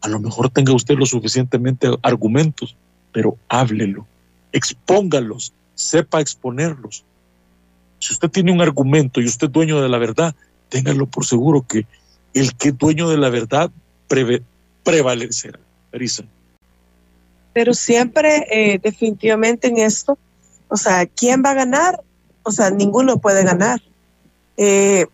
A 0.00 0.08
lo 0.08 0.20
mejor 0.20 0.50
tenga 0.50 0.72
usted 0.72 0.96
lo 0.96 1.06
suficientemente 1.06 1.88
argumentos, 2.02 2.76
pero 3.12 3.36
háblelo, 3.48 4.06
expóngalos, 4.52 5.52
sepa 5.74 6.20
exponerlos. 6.20 7.04
Si 7.98 8.12
usted 8.12 8.30
tiene 8.30 8.52
un 8.52 8.60
argumento 8.60 9.20
y 9.20 9.26
usted 9.26 9.46
es 9.46 9.52
dueño 9.52 9.80
de 9.80 9.88
la 9.88 9.98
verdad, 9.98 10.34
téngalo 10.68 11.06
por 11.06 11.24
seguro 11.24 11.66
que 11.66 11.86
el 12.34 12.54
que 12.56 12.68
es 12.68 12.78
dueño 12.78 13.08
de 13.08 13.16
la 13.16 13.30
verdad 13.30 13.70
prevalecerá. 14.84 15.58
Marisa 15.92 16.24
pero 17.56 17.72
siempre 17.72 18.46
eh, 18.50 18.78
definitivamente 18.82 19.68
en 19.68 19.78
esto, 19.78 20.18
o 20.68 20.76
sea, 20.76 21.06
¿quién 21.06 21.42
va 21.42 21.52
a 21.52 21.54
ganar? 21.54 22.02
O 22.42 22.50
sea, 22.52 22.68
ninguno 22.68 23.16
puede 23.16 23.44
ganar. 23.44 23.80
Eh, 24.56 25.06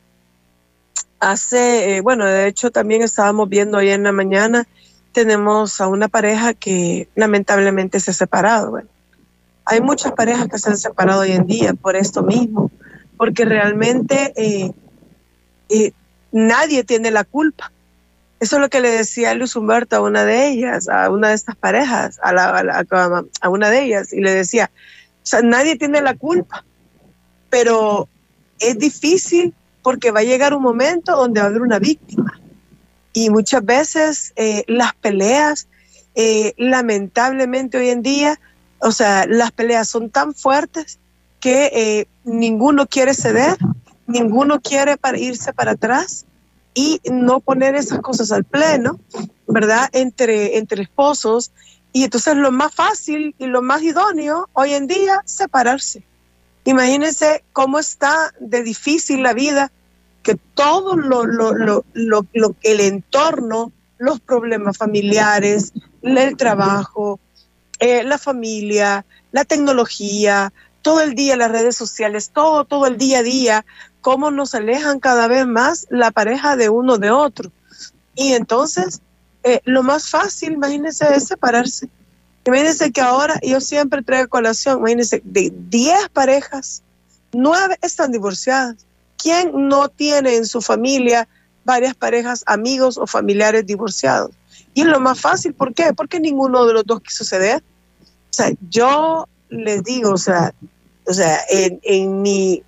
hace, 1.20 1.96
eh, 1.96 2.00
bueno, 2.00 2.24
de 2.26 2.46
hecho 2.46 2.70
también 2.70 3.02
estábamos 3.02 3.48
viendo 3.48 3.78
hoy 3.78 3.90
en 3.90 4.02
la 4.02 4.12
mañana, 4.12 4.66
tenemos 5.12 5.80
a 5.80 5.88
una 5.88 6.08
pareja 6.08 6.54
que 6.54 7.08
lamentablemente 7.14 8.00
se 8.00 8.12
ha 8.12 8.14
separado. 8.14 8.80
Hay 9.64 9.80
muchas 9.80 10.12
parejas 10.12 10.48
que 10.48 10.58
se 10.58 10.70
han 10.70 10.78
separado 10.78 11.20
hoy 11.20 11.32
en 11.32 11.46
día 11.46 11.74
por 11.74 11.96
esto 11.96 12.22
mismo, 12.22 12.70
porque 13.16 13.44
realmente 13.44 14.32
nadie 16.32 16.82
tiene 16.84 17.10
la 17.10 17.24
culpa. 17.24 17.70
Eso 18.42 18.56
es 18.56 18.62
lo 18.62 18.68
que 18.68 18.80
le 18.80 18.90
decía 18.90 19.34
Luis 19.34 19.54
Humberto 19.54 19.94
a 19.94 20.00
una 20.00 20.24
de 20.24 20.48
ellas, 20.48 20.88
a 20.88 21.10
una 21.10 21.28
de 21.28 21.34
estas 21.34 21.54
parejas, 21.54 22.18
a, 22.20 22.30
a, 23.40 23.48
una 23.48 23.70
de 23.70 23.84
ellas, 23.84 24.12
y 24.12 24.20
le 24.20 24.32
decía, 24.32 24.68
o 24.74 25.26
sea, 25.26 25.42
nadie 25.42 25.76
tiene 25.76 26.02
la 26.02 26.16
culpa, 26.16 26.64
pero 27.50 28.08
es 28.62 28.78
difícil 28.78 29.54
porque 29.82 30.10
va 30.10 30.20
a 30.20 30.24
llegar 30.24 30.54
un 30.54 30.62
momento 30.62 31.16
donde 31.16 31.40
va 31.40 31.46
a 31.46 31.50
haber 31.50 31.62
una 31.62 31.78
víctima. 31.78 32.40
Y 33.12 33.28
muchas 33.28 33.64
veces 33.64 34.32
eh, 34.36 34.64
las 34.68 34.94
peleas, 34.94 35.68
eh, 36.14 36.54
lamentablemente 36.56 37.78
hoy 37.78 37.90
en 37.90 38.02
día, 38.02 38.40
o 38.78 38.92
sea, 38.92 39.26
las 39.26 39.50
peleas 39.52 39.88
son 39.88 40.08
tan 40.08 40.34
fuertes 40.34 40.98
que 41.40 41.70
eh, 41.74 42.06
ninguno 42.24 42.86
quiere 42.86 43.14
ceder, 43.14 43.56
ninguno 44.06 44.60
quiere 44.60 44.96
irse 45.16 45.52
para 45.52 45.72
atrás 45.72 46.24
y 46.74 47.00
no 47.10 47.40
poner 47.40 47.74
esas 47.74 48.00
cosas 48.00 48.32
al 48.32 48.44
pleno, 48.44 48.98
¿verdad? 49.46 49.90
Entre, 49.92 50.56
entre 50.56 50.82
esposos. 50.82 51.50
Y 51.92 52.04
entonces 52.04 52.36
lo 52.36 52.50
más 52.50 52.74
fácil 52.74 53.34
y 53.38 53.46
lo 53.46 53.60
más 53.60 53.82
idóneo 53.82 54.48
hoy 54.54 54.72
en 54.72 54.86
día, 54.86 55.20
separarse. 55.26 56.02
Imagínense 56.64 57.44
cómo 57.52 57.78
está 57.78 58.32
de 58.38 58.62
difícil 58.62 59.22
la 59.22 59.34
vida, 59.34 59.72
que 60.22 60.36
todo 60.54 60.96
lo, 60.96 61.24
lo, 61.24 61.52
lo, 61.54 61.84
lo, 62.32 62.56
el 62.62 62.80
entorno, 62.80 63.72
los 63.98 64.20
problemas 64.20 64.76
familiares, 64.76 65.72
el 66.02 66.36
trabajo, 66.36 67.18
eh, 67.80 68.04
la 68.04 68.18
familia, 68.18 69.04
la 69.32 69.44
tecnología, 69.44 70.52
todo 70.82 71.00
el 71.00 71.14
día 71.14 71.36
las 71.36 71.50
redes 71.50 71.76
sociales, 71.76 72.30
todo, 72.32 72.64
todo 72.64 72.86
el 72.86 72.98
día 72.98 73.20
a 73.20 73.22
día, 73.22 73.64
cómo 74.00 74.30
nos 74.30 74.54
alejan 74.54 75.00
cada 75.00 75.28
vez 75.28 75.46
más 75.46 75.86
la 75.90 76.10
pareja 76.10 76.56
de 76.56 76.68
uno 76.68 76.98
de 76.98 77.10
otro. 77.10 77.50
Y 78.14 78.34
entonces, 78.34 79.00
eh, 79.42 79.60
lo 79.64 79.82
más 79.82 80.10
fácil, 80.10 80.52
imagínense, 80.52 81.06
es 81.14 81.24
separarse. 81.24 81.88
Imagínense 82.44 82.90
que 82.90 83.00
ahora 83.00 83.38
yo 83.42 83.60
siempre 83.60 84.02
traigo 84.02 84.28
colación, 84.28 84.78
imagínense, 84.78 85.22
de 85.24 85.52
10 85.54 86.08
parejas, 86.12 86.82
9 87.32 87.78
están 87.82 88.10
divorciadas. 88.10 88.76
¿Quién 89.16 89.68
no 89.68 89.88
tiene 89.88 90.36
en 90.36 90.46
su 90.46 90.60
familia 90.60 91.28
varias 91.64 91.94
parejas, 91.94 92.42
amigos 92.46 92.98
o 92.98 93.06
familiares 93.06 93.64
divorciados? 93.64 94.32
Y 94.74 94.80
es 94.80 94.86
lo 94.86 94.98
más 94.98 95.20
fácil, 95.20 95.54
¿por 95.54 95.72
qué? 95.72 95.92
Porque 95.92 96.18
ninguno 96.18 96.66
de 96.66 96.72
los 96.72 96.84
dos 96.84 97.00
quiso 97.02 97.24
ceder. 97.24 97.62
O 98.02 98.32
sea, 98.32 98.50
yo 98.68 99.28
les 99.48 99.84
digo, 99.84 100.10
o 100.10 100.18
sea, 100.18 100.52
o 101.06 101.12
sea, 101.12 101.38
en, 101.48 101.78
en 101.84 102.22
mi 102.22 102.62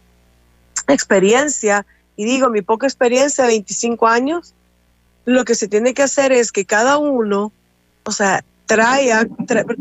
experiencia, 0.86 1.84
y 2.16 2.24
digo 2.24 2.48
mi 2.50 2.62
poca 2.62 2.86
experiencia, 2.86 3.46
25 3.46 4.06
años, 4.06 4.54
lo 5.24 5.44
que 5.44 5.54
se 5.54 5.66
tiene 5.66 5.94
que 5.94 6.02
hacer 6.02 6.30
es 6.30 6.52
que 6.52 6.64
cada 6.64 6.98
uno, 6.98 7.52
o 8.04 8.12
sea, 8.12 8.44
traiga, 8.66 9.26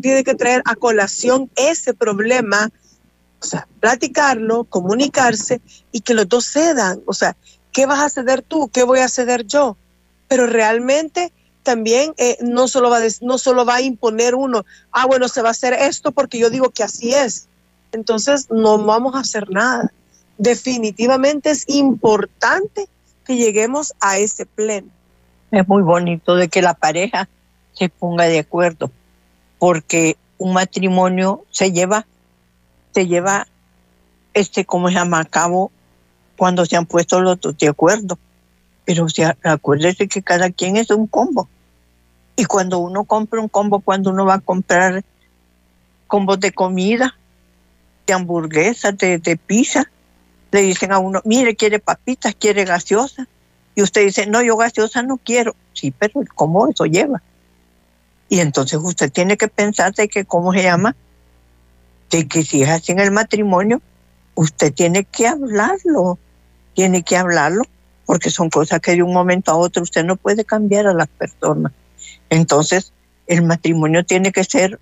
tiene 0.02 0.24
que 0.24 0.36
traer 0.36 0.62
a 0.66 0.76
colación 0.76 1.50
ese 1.56 1.94
problema, 1.94 2.70
o 3.42 3.46
sea, 3.46 3.68
platicarlo, 3.80 4.66
comunicarse 4.66 5.62
y 5.92 6.02
que 6.02 6.14
los 6.14 6.28
dos 6.28 6.46
cedan, 6.46 7.02
o 7.06 7.14
sea, 7.14 7.36
¿qué 7.72 7.86
vas 7.86 8.00
a 8.00 8.10
ceder 8.10 8.42
tú? 8.42 8.70
¿Qué 8.70 8.84
voy 8.84 9.00
a 9.00 9.10
ceder 9.10 9.46
yo? 9.46 9.78
Pero 10.28 10.48
realmente 10.48 11.32
también 11.64 12.14
eh, 12.18 12.38
no, 12.42 12.68
solo 12.68 12.90
va 12.90 13.00
no 13.22 13.38
solo 13.38 13.66
va 13.66 13.76
a 13.76 13.82
imponer 13.82 14.36
uno, 14.36 14.66
ah, 14.92 15.06
bueno, 15.06 15.28
se 15.28 15.42
va 15.42 15.50
a 15.50 15.52
hacer 15.52 15.74
esto 15.74 16.12
porque 16.12 16.40
yo 16.40 16.50
digo 16.50 16.70
que 16.72 16.84
así 16.84 17.14
es. 17.14 17.48
Entonces 17.92 18.48
no 18.50 18.84
vamos 18.84 19.16
a 19.16 19.20
hacer 19.20 19.50
nada 19.50 19.92
definitivamente 20.38 21.52
es 21.52 21.66
importante 21.68 22.88
que 23.26 23.38
lleguemos 23.38 23.94
a 24.00 24.18
ese 24.18 24.46
pleno. 24.46 24.88
Es 25.52 25.68
muy 25.68 25.84
bonito 25.84 26.36
de 26.36 26.50
que 26.50 26.62
la 26.62 26.74
pareja 26.74 27.30
se 27.74 27.90
ponga 27.90 28.26
de 28.26 28.40
acuerdo, 28.40 28.92
porque 29.60 30.18
un 30.38 30.54
matrimonio 30.54 31.46
se 31.52 31.72
lleva, 31.72 32.06
se 32.94 33.08
lleva, 33.08 33.48
este, 34.34 34.66
como 34.66 34.90
se 34.90 34.96
llama, 34.96 35.20
a 35.20 35.26
cabo 35.26 35.72
cuando 36.38 36.66
se 36.66 36.76
han 36.76 36.86
puesto 36.86 37.22
los 37.22 37.40
dos 37.40 37.58
de 37.58 37.70
acuerdo. 37.70 38.18
Pero 38.86 39.06
o 39.06 39.10
sea, 39.10 39.38
acuérdese 39.44 40.08
que 40.08 40.22
cada 40.22 40.50
quien 40.52 40.76
es 40.76 40.90
un 40.90 41.08
combo. 41.08 41.48
Y 42.36 42.46
cuando 42.46 42.80
uno 42.80 43.04
compra 43.06 43.40
un 43.40 43.48
combo, 43.48 43.80
cuando 43.80 44.10
uno 44.10 44.26
va 44.26 44.36
a 44.36 44.40
comprar 44.40 45.04
combos 46.08 46.40
de 46.40 46.52
comida, 46.52 47.16
de 48.06 48.14
hamburguesas, 48.14 48.98
de, 48.98 49.20
de 49.20 49.38
pizza, 49.38 49.90
le 50.52 50.62
dicen 50.62 50.92
a 50.92 51.00
uno, 51.00 51.22
mire, 51.26 51.56
quiere 51.56 51.80
papitas, 51.80 52.36
quiere 52.36 52.66
gaseosa. 52.66 53.28
Y 53.76 53.82
usted 53.82 54.06
dice, 54.06 54.28
no, 54.28 54.42
yo 54.42 54.58
gaseosa 54.58 55.02
no 55.02 55.18
quiero. 55.18 55.56
Sí, 55.74 55.92
pero 55.98 56.22
¿cómo 56.36 56.68
eso 56.68 56.86
lleva? 56.86 57.22
Y 58.30 58.40
entonces 58.40 58.80
usted 58.82 59.12
tiene 59.12 59.38
que 59.38 59.48
pensar 59.48 59.94
de 59.94 60.08
que, 60.08 60.26
¿cómo 60.26 60.54
se 60.54 60.64
llama? 60.64 60.96
De 62.10 62.28
que 62.28 62.44
si 62.44 62.64
es 62.64 62.70
así 62.70 62.92
en 62.92 63.00
el 63.00 63.12
matrimonio, 63.12 63.82
usted 64.36 64.74
tiene 64.74 65.04
que 65.04 65.28
hablarlo, 65.28 66.18
tiene 66.74 67.04
que 67.04 67.18
hablarlo, 67.18 67.64
porque 68.06 68.30
son 68.30 68.50
cosas 68.50 68.80
que 68.80 68.96
de 68.96 69.04
un 69.04 69.14
momento 69.14 69.52
a 69.52 69.58
otro 69.58 69.84
usted 69.84 70.04
no 70.04 70.16
puede 70.16 70.46
cambiar 70.46 70.88
a 70.88 70.94
las 70.94 71.08
personas. 71.08 71.72
Entonces, 72.30 72.92
el 73.28 73.44
matrimonio 73.44 74.04
tiene 74.04 74.32
que 74.32 74.44
ser 74.44 74.80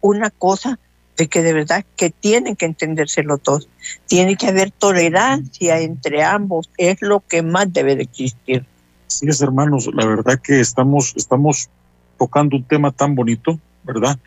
una 0.00 0.30
cosa 0.30 0.78
de 1.16 1.28
que 1.28 1.42
de 1.42 1.52
verdad 1.52 1.84
que 1.96 2.10
tienen 2.10 2.56
que 2.56 2.66
entendérselo 2.66 3.38
todos. 3.38 3.68
Tiene 4.06 4.36
que 4.36 4.48
haber 4.48 4.70
tolerancia 4.70 5.80
entre 5.80 6.22
ambos, 6.22 6.70
es 6.76 7.00
lo 7.00 7.20
que 7.20 7.42
más 7.42 7.72
debe 7.72 7.96
de 7.96 8.02
existir. 8.02 8.66
Sí, 9.06 9.26
hermanos, 9.40 9.88
la 9.94 10.04
verdad 10.04 10.38
que 10.42 10.60
estamos, 10.60 11.14
estamos 11.16 11.70
tocando 12.18 12.56
un 12.56 12.64
tema 12.64 12.90
tan 12.90 13.14
bonito, 13.14 13.58
¿verdad? 13.84 14.18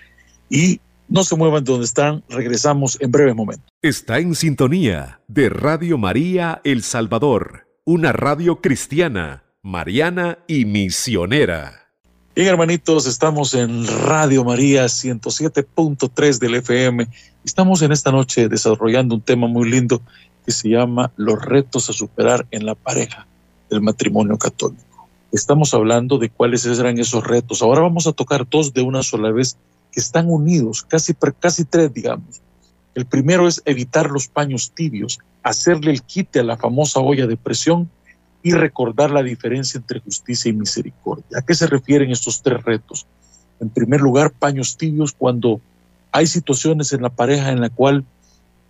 Y 0.49 0.79
no 1.07 1.23
se 1.23 1.35
muevan 1.35 1.63
de 1.63 1.71
donde 1.71 1.85
están, 1.85 2.23
regresamos 2.29 2.97
en 3.01 3.11
breve 3.11 3.33
momento. 3.33 3.63
Está 3.81 4.19
en 4.19 4.35
sintonía 4.35 5.21
de 5.27 5.49
Radio 5.49 5.97
María 5.97 6.61
El 6.63 6.83
Salvador, 6.83 7.67
una 7.83 8.11
radio 8.13 8.61
cristiana, 8.61 9.43
mariana 9.63 10.39
y 10.47 10.65
misionera. 10.65 11.89
Bien, 12.35 12.47
hermanitos, 12.47 13.07
estamos 13.07 13.53
en 13.53 13.85
Radio 14.05 14.43
María 14.43 14.85
107.3 14.85 16.39
del 16.39 16.55
FM. 16.55 17.07
Estamos 17.43 17.81
en 17.81 17.91
esta 17.91 18.11
noche 18.11 18.47
desarrollando 18.47 19.15
un 19.15 19.21
tema 19.21 19.47
muy 19.47 19.69
lindo 19.69 20.01
que 20.45 20.51
se 20.51 20.69
llama 20.69 21.11
Los 21.17 21.43
retos 21.43 21.89
a 21.89 21.93
superar 21.93 22.47
en 22.51 22.65
la 22.65 22.75
pareja 22.75 23.27
del 23.69 23.81
matrimonio 23.81 24.37
católico. 24.37 24.88
Estamos 25.31 25.73
hablando 25.73 26.17
de 26.17 26.29
cuáles 26.29 26.65
eran 26.65 26.97
esos 26.97 27.25
retos. 27.25 27.61
Ahora 27.61 27.81
vamos 27.81 28.07
a 28.07 28.13
tocar 28.13 28.47
dos 28.49 28.73
de 28.73 28.81
una 28.81 29.03
sola 29.03 29.31
vez 29.31 29.57
que 29.91 29.99
están 29.99 30.29
unidos, 30.29 30.83
casi, 30.83 31.13
casi 31.39 31.65
tres, 31.65 31.93
digamos. 31.93 32.41
El 32.95 33.05
primero 33.05 33.47
es 33.47 33.61
evitar 33.65 34.09
los 34.09 34.27
paños 34.27 34.71
tibios, 34.71 35.19
hacerle 35.43 35.91
el 35.91 36.01
quite 36.01 36.39
a 36.39 36.43
la 36.43 36.57
famosa 36.57 36.99
olla 36.99 37.27
de 37.27 37.37
presión 37.37 37.89
y 38.41 38.53
recordar 38.53 39.11
la 39.11 39.21
diferencia 39.21 39.77
entre 39.77 39.99
justicia 39.99 40.49
y 40.49 40.53
misericordia. 40.53 41.37
¿A 41.37 41.41
qué 41.41 41.53
se 41.53 41.67
refieren 41.67 42.11
estos 42.11 42.41
tres 42.41 42.63
retos? 42.63 43.05
En 43.59 43.69
primer 43.69 44.01
lugar, 44.01 44.31
paños 44.31 44.77
tibios 44.77 45.13
cuando 45.13 45.61
hay 46.11 46.25
situaciones 46.25 46.91
en 46.93 47.01
la 47.01 47.09
pareja 47.09 47.51
en 47.51 47.61
la 47.61 47.69
cual 47.69 48.05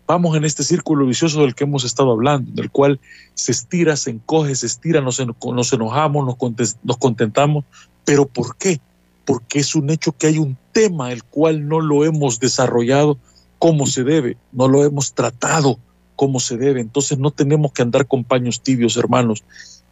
vamos 0.10 0.36
en 0.36 0.44
este 0.44 0.63
círculo 0.63 1.06
vicioso 1.06 1.42
del 1.42 1.54
que 1.54 1.66
hemos 1.66 1.84
estado 1.84 2.12
hablando, 2.12 2.50
en 2.50 2.58
el 2.58 2.72
cual 2.72 3.00
se 3.36 3.51
estira, 3.51 3.96
se 3.96 4.10
encoge, 4.10 4.56
se 4.56 4.66
estira, 4.66 5.01
nos, 5.01 5.20
nos 5.20 5.74
enojamos, 5.74 6.36
nos 6.84 6.98
contentamos. 6.98 7.63
¿Pero 8.06 8.28
por 8.28 8.58
qué? 8.58 8.82
Porque 9.24 9.60
es 9.60 9.75
un 9.75 9.92
hecho 9.92 10.12
que 10.13 10.25
hay 10.25 10.39
un 10.39 10.58
tema 10.72 11.12
el 11.12 11.24
cual 11.24 11.68
no 11.68 11.80
lo 11.80 12.06
hemos 12.06 12.39
desarrollado 12.39 13.20
como 13.60 13.86
se 13.86 14.04
debe, 14.04 14.36
no 14.51 14.68
lo 14.68 14.84
hemos 14.84 15.13
tratado 15.13 15.78
como 16.16 16.39
se 16.39 16.58
debe. 16.58 16.82
Entonces 16.82 17.20
no 17.20 17.30
tenemos 17.30 17.72
que 17.72 17.84
andar 17.84 18.08
con 18.08 18.24
paños 18.24 18.62
tibios, 18.62 18.98
hermanos. 18.98 19.44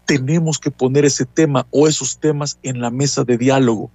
Tenemos 0.05 0.57
que 0.57 0.71
poner 0.71 1.05
ese 1.05 1.25
tema 1.25 1.67
o 1.69 1.87
esos 1.87 2.17
temas 2.17 2.57
en 2.63 2.81
la 2.81 2.89
mesa 2.89 3.23
de 3.23 3.37
diálogo. 3.37 3.91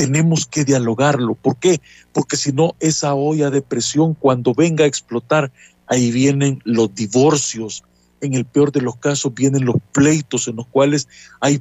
Tenemos 0.00 0.46
que 0.46 0.64
dialogarlo. 0.64 1.34
¿Por 1.34 1.56
qué? 1.56 1.78
Porque 2.14 2.38
si 2.38 2.52
no, 2.52 2.74
esa 2.80 3.12
olla 3.12 3.50
de 3.50 3.60
presión, 3.60 4.14
cuando 4.14 4.54
venga 4.54 4.84
a 4.84 4.86
explotar, 4.86 5.52
ahí 5.88 6.10
vienen 6.10 6.62
los 6.64 6.94
divorcios. 6.94 7.84
En 8.22 8.32
el 8.32 8.46
peor 8.46 8.72
de 8.72 8.80
los 8.80 8.96
casos 8.96 9.34
vienen 9.34 9.66
los 9.66 9.76
pleitos 9.92 10.48
en 10.48 10.56
los 10.56 10.66
cuales 10.68 11.06
hay 11.42 11.60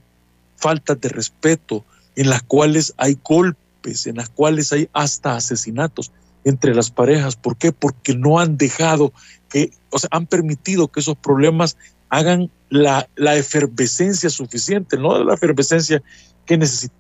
falta 0.56 0.96
de 0.96 1.10
respeto, 1.10 1.84
en 2.16 2.30
las 2.30 2.42
cuales 2.42 2.94
hay 2.96 3.20
golpes, 3.22 4.08
en 4.08 4.16
las 4.16 4.30
cuales 4.30 4.72
hay 4.72 4.88
hasta 4.94 5.36
asesinatos 5.36 6.14
entre 6.46 6.74
las 6.74 6.92
parejas. 6.92 7.36
¿Por 7.36 7.58
qué? 7.58 7.74
Porque 7.74 8.16
no 8.16 8.40
han 8.40 8.56
dejado 8.56 9.12
que, 9.50 9.72
o 9.90 10.00
sea, 10.00 10.08
han 10.14 10.28
permitido 10.28 10.88
que 10.88 11.02
esos 11.02 11.18
problemas 11.18 11.76
hagan 12.08 12.50
la, 12.70 13.10
la 13.18 13.36
efervescencia 13.36 14.30
suficiente, 14.30 14.96
no 14.96 15.22
la 15.26 15.34
efervescencia 15.34 16.02
que 16.46 16.58
necesitamos 16.58 17.00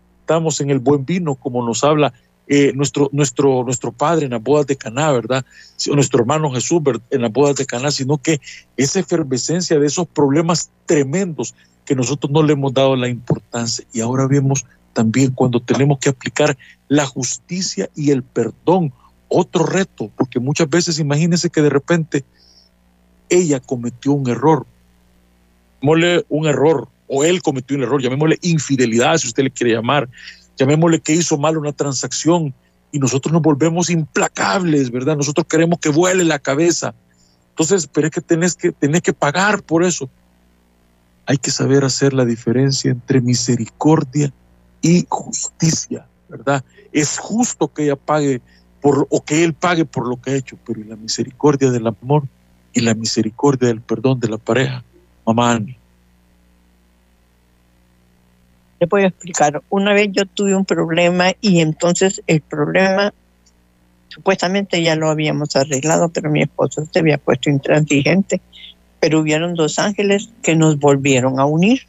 en 0.59 0.69
el 0.69 0.79
buen 0.79 1.05
vino, 1.05 1.35
como 1.35 1.65
nos 1.65 1.83
habla 1.83 2.13
eh, 2.47 2.71
nuestro, 2.73 3.09
nuestro, 3.11 3.63
nuestro 3.63 3.91
padre 3.91 4.25
en 4.25 4.31
las 4.31 4.41
bodas 4.41 4.65
de 4.65 4.75
Caná, 4.75 5.11
¿verdad? 5.11 5.45
Nuestro 5.93 6.21
hermano 6.21 6.51
Jesús 6.51 6.81
en 7.09 7.21
las 7.21 7.31
bodas 7.31 7.55
de 7.55 7.65
Caná, 7.65 7.91
sino 7.91 8.17
que 8.17 8.41
esa 8.75 8.99
efervescencia 8.99 9.79
de 9.79 9.85
esos 9.85 10.07
problemas 10.07 10.71
tremendos 10.85 11.53
que 11.85 11.95
nosotros 11.95 12.31
no 12.31 12.43
le 12.43 12.53
hemos 12.53 12.73
dado 12.73 12.95
la 12.95 13.07
importancia. 13.07 13.85
Y 13.93 14.01
ahora 14.01 14.27
vemos 14.27 14.65
también 14.93 15.31
cuando 15.31 15.59
tenemos 15.59 15.99
que 15.99 16.09
aplicar 16.09 16.57
la 16.87 17.05
justicia 17.05 17.89
y 17.95 18.11
el 18.11 18.23
perdón 18.23 18.93
otro 19.27 19.65
reto, 19.65 20.09
porque 20.15 20.39
muchas 20.39 20.69
veces 20.69 20.99
imagínense 20.99 21.49
que 21.49 21.61
de 21.61 21.69
repente 21.69 22.25
ella 23.29 23.59
cometió 23.59 24.13
un 24.13 24.27
error, 24.27 24.65
llamémosle 25.81 26.25
un 26.29 26.47
error, 26.47 26.87
o 27.09 27.23
él 27.23 27.41
cometió 27.41 27.75
un 27.75 27.83
error, 27.83 28.01
llamémosle 28.01 28.37
infidelidad, 28.41 29.17
si 29.17 29.27
usted 29.27 29.43
le 29.43 29.51
quiere 29.51 29.73
llamar, 29.73 30.07
llamémosle 30.57 31.01
que 31.01 31.13
hizo 31.13 31.37
mal 31.37 31.57
una 31.57 31.73
transacción 31.73 32.53
y 32.91 32.99
nosotros 32.99 33.33
nos 33.33 33.41
volvemos 33.41 33.89
implacables, 33.89 34.91
¿verdad? 34.91 35.17
Nosotros 35.17 35.47
queremos 35.47 35.79
que 35.79 35.89
vuele 35.89 36.23
la 36.23 36.39
cabeza. 36.39 36.93
Entonces, 37.49 37.87
pero 37.87 38.07
es 38.07 38.13
que 38.13 38.21
tenés 38.21 38.55
que, 38.55 38.71
tenés 38.71 39.01
que 39.01 39.13
pagar 39.13 39.63
por 39.63 39.83
eso. 39.83 40.09
Hay 41.25 41.37
que 41.37 41.51
saber 41.51 41.83
hacer 41.83 42.13
la 42.13 42.25
diferencia 42.25 42.91
entre 42.91 43.21
misericordia 43.21 44.31
y 44.81 45.05
justicia, 45.09 46.05
¿verdad? 46.29 46.63
Es 46.91 47.17
justo 47.17 47.67
que 47.73 47.83
ella 47.83 47.95
pague 47.95 48.41
o 48.81 49.23
que 49.25 49.43
Él 49.43 49.53
pague 49.53 49.83
por 49.85 50.07
lo 50.07 50.21
que 50.21 50.31
ha 50.31 50.35
hecho, 50.35 50.57
pero 50.65 50.81
la 50.85 50.95
misericordia 50.95 51.69
del 51.69 51.87
amor 51.87 52.23
y 52.73 52.81
la 52.81 52.93
misericordia 52.93 53.67
del 53.67 53.81
perdón 53.81 54.19
de 54.19 54.29
la 54.29 54.37
pareja, 54.37 54.83
mamá 55.25 55.51
Ani. 55.51 55.78
Le 58.79 58.87
voy 58.87 59.03
a 59.03 59.07
explicar. 59.07 59.61
Una 59.69 59.93
vez 59.93 60.09
yo 60.11 60.25
tuve 60.25 60.55
un 60.55 60.65
problema 60.65 61.33
y 61.41 61.59
entonces 61.59 62.21
el 62.27 62.41
problema 62.41 63.13
supuestamente 64.07 64.81
ya 64.81 64.95
lo 64.95 65.09
habíamos 65.09 65.55
arreglado, 65.55 66.09
pero 66.09 66.29
mi 66.29 66.41
esposo 66.41 66.85
se 66.91 66.99
había 66.99 67.17
puesto 67.17 67.49
intransigente. 67.49 68.41
Pero 68.99 69.19
hubieron 69.19 69.53
dos 69.53 69.79
ángeles 69.79 70.29
que 70.41 70.55
nos 70.55 70.77
volvieron 70.77 71.39
a 71.39 71.45
unir. 71.45 71.83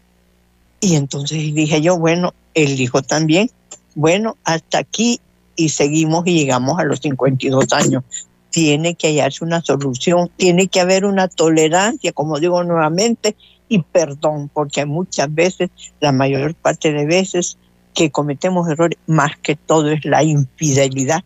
Y 0.81 0.95
entonces 0.95 1.39
dije 1.55 1.81
yo, 1.81 1.99
bueno, 1.99 2.35
él 2.55 2.77
dijo 2.77 3.03
también, 3.03 3.51
bueno, 3.95 4.37
hasta 4.45 4.79
aquí 4.79 5.21
y 5.57 5.71
seguimos 5.71 6.27
y 6.27 6.35
llegamos 6.35 6.79
a 6.79 6.85
los 6.85 7.01
52 7.01 7.73
años. 7.73 8.05
Tiene 8.51 8.95
que 8.95 9.09
hallarse 9.09 9.45
una 9.45 9.61
solución, 9.61 10.31
tiene 10.37 10.69
que 10.69 10.81
haber 10.81 11.05
una 11.05 11.29
tolerancia, 11.29 12.13
como 12.13 12.39
digo 12.41 12.63
nuevamente, 12.65 13.37
y 13.71 13.79
perdón, 13.79 14.51
porque 14.53 14.85
muchas 14.85 15.33
veces, 15.33 15.71
la 16.01 16.11
mayor 16.11 16.55
parte 16.55 16.93
de 16.93 17.07
veces 17.07 17.57
que 17.95 18.11
cometemos 18.11 18.69
errores, 18.69 18.99
más 19.07 19.37
que 19.39 19.55
todo 19.55 19.91
es 19.91 20.05
la 20.05 20.25
infidelidad 20.25 21.23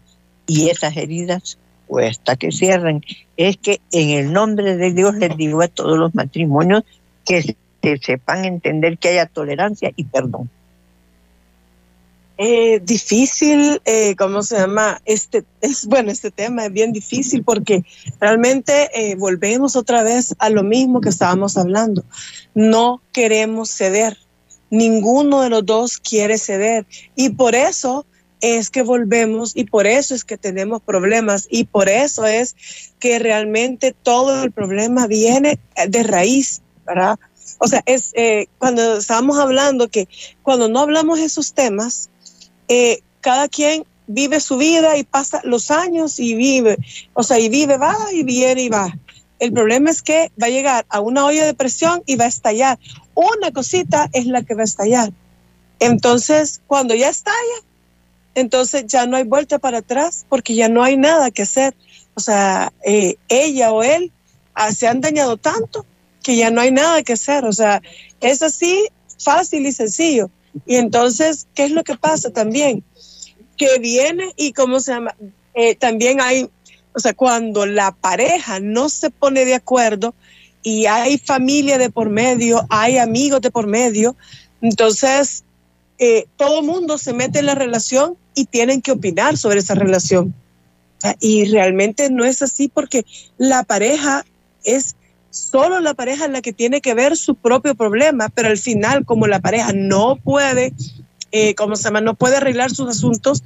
y 0.46 0.68
esas 0.68 0.96
heridas 0.96 1.58
hasta 2.06 2.36
que 2.36 2.52
cierren. 2.52 3.02
Es 3.38 3.56
que 3.56 3.80
en 3.92 4.10
el 4.10 4.32
nombre 4.32 4.76
de 4.76 4.92
Dios 4.92 5.14
les 5.14 5.36
digo 5.36 5.62
a 5.62 5.68
todos 5.68 5.98
los 5.98 6.14
matrimonios 6.14 6.84
que 7.24 7.56
sepan 8.02 8.44
entender 8.44 8.98
que 8.98 9.08
haya 9.08 9.26
tolerancia 9.26 9.90
y 9.96 10.04
perdón. 10.04 10.50
Eh, 12.36 12.80
difícil, 12.82 13.80
eh, 13.84 14.16
¿cómo 14.16 14.42
se 14.42 14.58
llama? 14.58 15.00
Este, 15.04 15.44
es, 15.60 15.86
bueno, 15.86 16.10
este 16.10 16.32
tema 16.32 16.66
es 16.66 16.72
bien 16.72 16.92
difícil 16.92 17.44
porque 17.44 17.84
realmente 18.20 18.90
eh, 18.92 19.14
volvemos 19.14 19.76
otra 19.76 20.02
vez 20.02 20.34
a 20.38 20.50
lo 20.50 20.64
mismo 20.64 21.00
que 21.00 21.10
estábamos 21.10 21.56
hablando. 21.56 22.04
No 22.54 23.00
queremos 23.12 23.70
ceder. 23.70 24.18
Ninguno 24.68 25.42
de 25.42 25.50
los 25.50 25.64
dos 25.64 25.98
quiere 25.98 26.36
ceder. 26.38 26.86
Y 27.14 27.30
por 27.30 27.54
eso 27.54 28.04
es 28.40 28.68
que 28.68 28.82
volvemos 28.82 29.52
y 29.54 29.64
por 29.64 29.86
eso 29.86 30.12
es 30.12 30.24
que 30.24 30.36
tenemos 30.36 30.82
problemas 30.82 31.46
y 31.48 31.64
por 31.64 31.88
eso 31.88 32.26
es 32.26 32.56
que 32.98 33.20
realmente 33.20 33.94
todo 34.02 34.42
el 34.42 34.50
problema 34.50 35.06
viene 35.06 35.60
de 35.88 36.02
raíz, 36.02 36.62
¿verdad? 36.84 37.16
O 37.58 37.68
sea, 37.68 37.82
es 37.86 38.12
cuando 38.58 38.96
estábamos 38.98 39.38
hablando 39.38 39.88
que 39.88 40.08
cuando 40.42 40.68
no 40.68 40.80
hablamos 40.80 41.20
esos 41.20 41.54
temas, 41.54 42.10
eh, 42.68 43.00
cada 43.20 43.48
quien 43.48 43.84
vive 44.06 44.40
su 44.40 44.56
vida 44.56 44.96
y 44.96 45.04
pasa 45.04 45.40
los 45.44 45.70
años 45.70 46.18
y 46.18 46.34
vive, 46.34 46.76
o 47.14 47.22
sea, 47.22 47.38
y 47.38 47.48
vive, 47.48 47.78
va 47.78 47.96
y 48.12 48.22
viene 48.22 48.62
y 48.62 48.68
va. 48.68 48.92
El 49.38 49.52
problema 49.52 49.90
es 49.90 50.02
que 50.02 50.30
va 50.40 50.46
a 50.46 50.50
llegar 50.50 50.86
a 50.88 51.00
una 51.00 51.24
olla 51.24 51.44
de 51.44 51.54
presión 51.54 52.02
y 52.06 52.16
va 52.16 52.24
a 52.24 52.28
estallar. 52.28 52.78
Una 53.14 53.50
cosita 53.52 54.08
es 54.12 54.26
la 54.26 54.42
que 54.42 54.54
va 54.54 54.62
a 54.62 54.64
estallar. 54.64 55.12
Entonces, 55.80 56.60
cuando 56.66 56.94
ya 56.94 57.08
estalla, 57.08 57.36
entonces 58.34 58.86
ya 58.86 59.06
no 59.06 59.16
hay 59.16 59.24
vuelta 59.24 59.58
para 59.58 59.78
atrás 59.78 60.24
porque 60.28 60.54
ya 60.54 60.68
no 60.68 60.82
hay 60.82 60.96
nada 60.96 61.30
que 61.30 61.42
hacer. 61.42 61.74
O 62.14 62.20
sea, 62.20 62.72
eh, 62.84 63.16
ella 63.28 63.72
o 63.72 63.82
él 63.82 64.12
ah, 64.54 64.72
se 64.72 64.86
han 64.86 65.00
dañado 65.00 65.36
tanto 65.36 65.84
que 66.22 66.36
ya 66.36 66.50
no 66.50 66.60
hay 66.60 66.70
nada 66.70 67.02
que 67.02 67.14
hacer. 67.14 67.44
O 67.44 67.52
sea, 67.52 67.82
es 68.20 68.42
así 68.42 68.86
fácil 69.18 69.66
y 69.66 69.72
sencillo. 69.72 70.30
Y 70.66 70.76
entonces, 70.76 71.46
¿qué 71.54 71.64
es 71.64 71.70
lo 71.70 71.84
que 71.84 71.96
pasa 71.96 72.30
también? 72.30 72.84
Que 73.56 73.78
viene 73.78 74.32
y 74.36 74.52
cómo 74.52 74.80
se 74.80 74.92
llama, 74.92 75.14
eh, 75.54 75.74
también 75.74 76.20
hay, 76.20 76.48
o 76.94 77.00
sea, 77.00 77.14
cuando 77.14 77.66
la 77.66 77.92
pareja 77.92 78.60
no 78.60 78.88
se 78.88 79.10
pone 79.10 79.44
de 79.44 79.54
acuerdo 79.54 80.14
y 80.62 80.86
hay 80.86 81.18
familia 81.18 81.78
de 81.78 81.90
por 81.90 82.10
medio, 82.10 82.66
hay 82.70 82.98
amigos 82.98 83.40
de 83.40 83.50
por 83.50 83.66
medio, 83.66 84.16
entonces 84.62 85.44
eh, 85.98 86.26
todo 86.36 86.62
mundo 86.62 86.98
se 86.98 87.12
mete 87.12 87.40
en 87.40 87.46
la 87.46 87.54
relación 87.54 88.16
y 88.34 88.46
tienen 88.46 88.82
que 88.82 88.92
opinar 88.92 89.36
sobre 89.36 89.60
esa 89.60 89.74
relación. 89.74 90.34
Y 91.20 91.44
realmente 91.44 92.08
no 92.10 92.24
es 92.24 92.40
así 92.40 92.68
porque 92.68 93.04
la 93.36 93.62
pareja 93.62 94.24
es 94.64 94.96
solo 95.34 95.80
la 95.80 95.94
pareja 95.94 96.28
la 96.28 96.42
que 96.42 96.52
tiene 96.52 96.80
que 96.80 96.94
ver 96.94 97.16
su 97.16 97.34
propio 97.34 97.74
problema, 97.74 98.28
pero 98.28 98.48
al 98.48 98.58
final 98.58 99.04
como 99.04 99.26
la 99.26 99.40
pareja 99.40 99.72
no 99.74 100.16
puede, 100.16 100.72
eh, 101.32 101.56
como 101.56 101.74
se 101.74 101.84
llama, 101.84 102.00
no 102.00 102.14
puede 102.14 102.36
arreglar 102.36 102.70
sus 102.70 102.88
asuntos, 102.88 103.42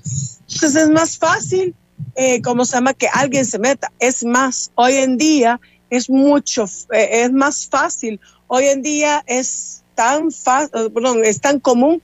entonces 0.52 0.82
es 0.82 0.90
más 0.90 1.16
fácil, 1.16 1.74
eh, 2.14 2.42
como 2.42 2.66
se 2.66 2.74
llama, 2.74 2.92
que 2.92 3.08
alguien 3.08 3.46
se 3.46 3.58
meta. 3.58 3.90
Es 3.98 4.22
más, 4.22 4.70
hoy 4.74 4.96
en 4.96 5.16
día 5.16 5.60
es 5.88 6.10
mucho, 6.10 6.66
eh, 6.92 7.22
es 7.22 7.32
más 7.32 7.66
fácil. 7.66 8.20
Hoy 8.48 8.66
en 8.66 8.82
día 8.82 9.24
es 9.26 9.82
tan 9.94 10.30
fácil, 10.30 10.92
perdón, 10.92 11.24
es 11.24 11.40
tan 11.40 11.58
común 11.58 12.02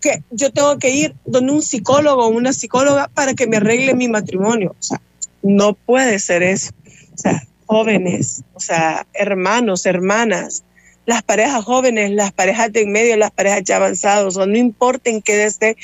que 0.00 0.22
yo 0.30 0.52
tengo 0.52 0.78
que 0.78 0.90
ir 0.90 1.16
donde 1.26 1.52
un 1.52 1.62
psicólogo 1.62 2.26
o 2.26 2.28
una 2.28 2.52
psicóloga 2.52 3.08
para 3.08 3.34
que 3.34 3.48
me 3.48 3.56
arregle 3.56 3.94
mi 3.94 4.06
matrimonio. 4.06 4.76
O 4.78 4.82
sea, 4.82 5.00
no 5.42 5.74
puede 5.74 6.20
ser 6.20 6.44
eso. 6.44 6.70
O 7.14 7.18
sea, 7.18 7.42
jóvenes, 7.68 8.42
o 8.54 8.60
sea, 8.60 9.06
hermanos, 9.14 9.86
hermanas, 9.86 10.64
las 11.06 11.22
parejas 11.22 11.64
jóvenes, 11.64 12.10
las 12.10 12.32
parejas 12.32 12.72
de 12.72 12.82
en 12.82 12.92
medio, 12.92 13.16
las 13.16 13.30
parejas 13.30 13.62
ya 13.62 13.76
avanzadas, 13.76 14.36
o 14.36 14.46
no 14.46 14.58
importa 14.58 15.10
en 15.10 15.22
qué 15.22 15.36
desde 15.36 15.76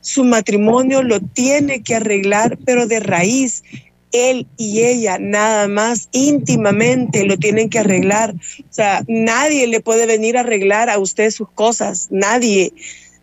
su 0.00 0.24
matrimonio 0.24 1.02
lo 1.02 1.20
tiene 1.20 1.82
que 1.82 1.96
arreglar, 1.96 2.58
pero 2.64 2.86
de 2.86 3.00
raíz, 3.00 3.64
él 4.12 4.46
y 4.56 4.82
ella 4.82 5.18
nada 5.20 5.66
más 5.66 6.08
íntimamente 6.12 7.24
lo 7.24 7.36
tienen 7.36 7.68
que 7.68 7.80
arreglar. 7.80 8.34
O 8.34 8.72
sea, 8.72 9.04
nadie 9.08 9.66
le 9.66 9.80
puede 9.80 10.06
venir 10.06 10.36
a 10.36 10.40
arreglar 10.40 10.88
a 10.88 10.98
usted 10.98 11.30
sus 11.30 11.50
cosas, 11.50 12.08
nadie 12.10 12.72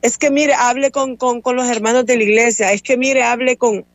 es 0.01 0.17
que 0.17 0.29
mire, 0.29 0.53
hable 0.53 0.91
con, 0.91 1.17
los 1.19 1.67
hermanos 1.67 2.05
de 2.05 2.17
la 2.17 2.23
iglesia, 2.23 2.71
es 2.71 2.81
que 2.81 2.97
mire, 2.97 3.23
hable 3.23 3.57
con... 3.57 3.85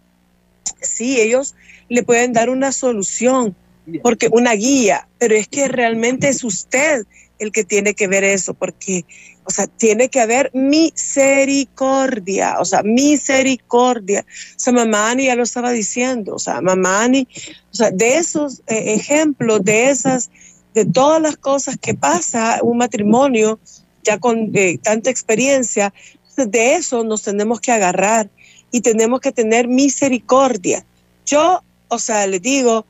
Sí, 0.81 1.21
ellos 1.21 1.55
le 1.89 2.03
pueden 2.03 2.33
dar 2.33 2.51
una 2.51 2.73
solución, 2.73 3.55
porque 4.03 4.29
una 4.31 4.53
guía, 4.53 5.09
pero 5.19 5.35
es 5.35 5.49
que 5.49 5.69
realmente 5.69 6.29
es 6.29 6.45
usted 6.45 7.07
el 7.39 7.51
que 7.51 7.65
tiene 7.65 7.95
que 7.95 8.07
ver 8.07 8.25
eso, 8.25 8.53
porque, 8.55 9.05
o 9.45 9.51
sea, 9.51 9.67
tiene 9.67 10.09
que 10.09 10.21
haber 10.21 10.51
misericordia, 10.55 12.57
o 12.61 12.65
sea, 12.65 12.85
misericordia. 12.85 14.25
O 14.57 14.61
sea, 14.61 14.73
Mamani 14.73 15.27
ya 15.27 15.35
lo 15.35 15.43
estaba 15.43 15.73
diciendo, 15.73 16.37
o 16.37 16.39
sea, 16.39 16.61
Mamani, 16.61 17.27
o 17.73 17.75
sea, 17.75 17.91
de 17.91 18.19
esos 18.19 18.61
eh, 18.69 18.95
ejemplos, 18.95 19.65
de 19.65 19.91
esas, 19.91 20.31
de 20.75 20.85
todas 20.85 21.21
las 21.21 21.37
cosas 21.37 21.77
que 21.77 21.95
pasa 21.95 22.61
un 22.63 22.79
matrimonio, 22.79 23.59
ya 24.05 24.19
con 24.19 24.53
eh, 24.55 24.79
tanta 24.79 25.11
experiencia, 25.11 25.93
de 26.37 26.75
eso 26.75 27.05
nos 27.05 27.23
tenemos 27.23 27.61
que 27.61 27.73
agarrar 27.73 28.31
y 28.71 28.81
tenemos 28.81 29.21
que 29.21 29.33
tener 29.33 29.69
misericordia. 29.69 30.85
Yo, 31.27 31.63
o 31.89 31.99
sea, 31.99 32.27
les 32.27 32.43
digo, 32.43 32.87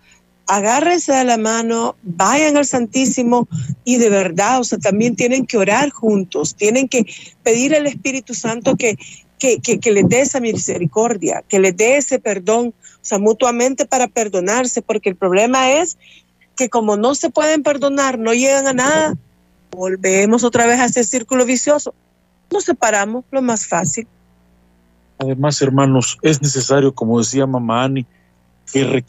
agárrense 0.53 1.13
de 1.13 1.25
la 1.25 1.39
mano, 1.39 1.97
vayan 2.03 2.59
al 2.59 2.67
Santísimo 2.67 3.49
y 3.85 3.97
de 3.97 4.11
verdad, 4.11 4.61
o 4.61 4.65
sea, 4.65 4.79
también 4.79 5.17
tienen 5.17 5.47
que 5.47 5.57
orar 5.57 5.89
juntos, 5.89 6.55
tienen 6.55 6.89
que 6.89 7.07
pedir 7.43 7.75
al 7.75 7.87
Espíritu 7.87 8.35
Santo 8.35 8.77
que, 8.77 8.99
que, 9.39 9.61
que, 9.61 9.91
les 9.91 10.07
dé 10.11 10.21
esa 10.21 10.41
misericordia, 10.41 11.43
que 11.49 11.59
les 11.59 11.75
dé 11.75 11.97
ese 11.97 12.19
perdón, 12.19 12.75
o 12.77 12.99
sea, 13.01 13.19
mutuamente 13.19 13.87
para 13.87 14.09
perdonarse, 14.09 14.83
porque 14.83 15.09
el 15.09 15.17
problema 15.17 15.73
es 15.73 15.97
que 16.55 16.69
como 16.69 16.99
no 16.99 17.15
se 17.15 17.31
pueden 17.31 17.63
perdonar, 17.63 18.19
no 18.19 18.35
llegan 18.35 18.67
a 18.67 18.75
nada, 18.75 19.15
volvemos 19.71 20.45
otra 20.45 20.67
vez 20.67 20.79
a 20.81 20.85
ese 20.85 21.03
círculo 21.03 21.47
vicioso. 21.47 21.95
Nos 22.53 22.65
separamos, 22.65 23.25
lo 23.31 23.41
más 23.41 23.67
fácil. 23.67 24.07
Además, 25.17 25.63
hermanos, 25.63 26.19
es 26.21 26.43
necesario, 26.43 26.95
como 26.95 27.21
decía 27.21 27.47
mamá 27.47 27.85
Ani, 27.85 28.07
que 28.73 29.05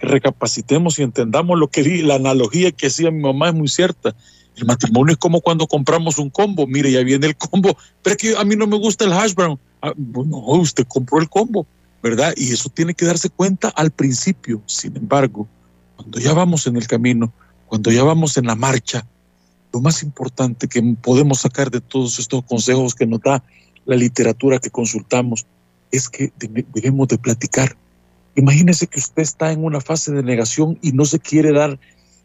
recapacitemos 0.00 0.98
y 0.98 1.02
entendamos 1.02 1.58
lo 1.58 1.68
que 1.68 1.82
la 2.04 2.14
analogía 2.14 2.70
que 2.70 2.86
hacía 2.86 3.10
mi 3.10 3.20
mamá 3.20 3.48
es 3.48 3.54
muy 3.54 3.66
cierta. 3.66 4.14
El 4.56 4.64
matrimonio 4.64 5.12
es 5.12 5.18
como 5.18 5.40
cuando 5.40 5.66
compramos 5.66 6.18
un 6.18 6.30
combo. 6.30 6.66
Mire, 6.68 6.92
ya 6.92 7.02
viene 7.02 7.26
el 7.26 7.36
combo, 7.36 7.76
pero 8.02 8.14
es 8.14 8.16
que 8.16 8.36
a 8.36 8.44
mí 8.44 8.54
no 8.54 8.68
me 8.68 8.76
gusta 8.76 9.04
el 9.04 9.12
hash 9.12 9.34
brown. 9.34 9.58
Ah, 9.82 9.92
usted 9.96 10.86
compró 10.86 11.20
el 11.20 11.28
combo, 11.28 11.66
¿verdad? 12.00 12.32
Y 12.36 12.52
eso 12.52 12.68
tiene 12.68 12.94
que 12.94 13.06
darse 13.06 13.28
cuenta 13.28 13.68
al 13.70 13.90
principio. 13.90 14.62
Sin 14.66 14.96
embargo, 14.96 15.48
cuando 15.96 16.20
ya 16.20 16.32
vamos 16.32 16.68
en 16.68 16.76
el 16.76 16.86
camino, 16.86 17.32
cuando 17.66 17.90
ya 17.90 18.04
vamos 18.04 18.36
en 18.36 18.46
la 18.46 18.54
marcha, 18.54 19.04
lo 19.72 19.80
más 19.80 20.02
importante 20.04 20.68
que 20.68 20.80
podemos 21.02 21.40
sacar 21.40 21.72
de 21.72 21.80
todos 21.80 22.20
estos 22.20 22.44
consejos 22.44 22.94
que 22.94 23.06
nos 23.06 23.20
da 23.20 23.42
la 23.84 23.96
literatura 23.96 24.60
que 24.60 24.70
consultamos 24.70 25.44
es 25.90 26.08
que 26.08 26.32
debemos 26.38 27.08
de 27.08 27.18
platicar. 27.18 27.76
Imagínese 28.38 28.86
que 28.86 29.00
usted 29.00 29.22
está 29.22 29.50
en 29.50 29.64
una 29.64 29.80
fase 29.80 30.12
de 30.12 30.22
negación 30.22 30.78
y 30.80 30.92
no 30.92 31.04
se 31.04 31.18
quiere 31.18 31.50
dar 31.50 31.76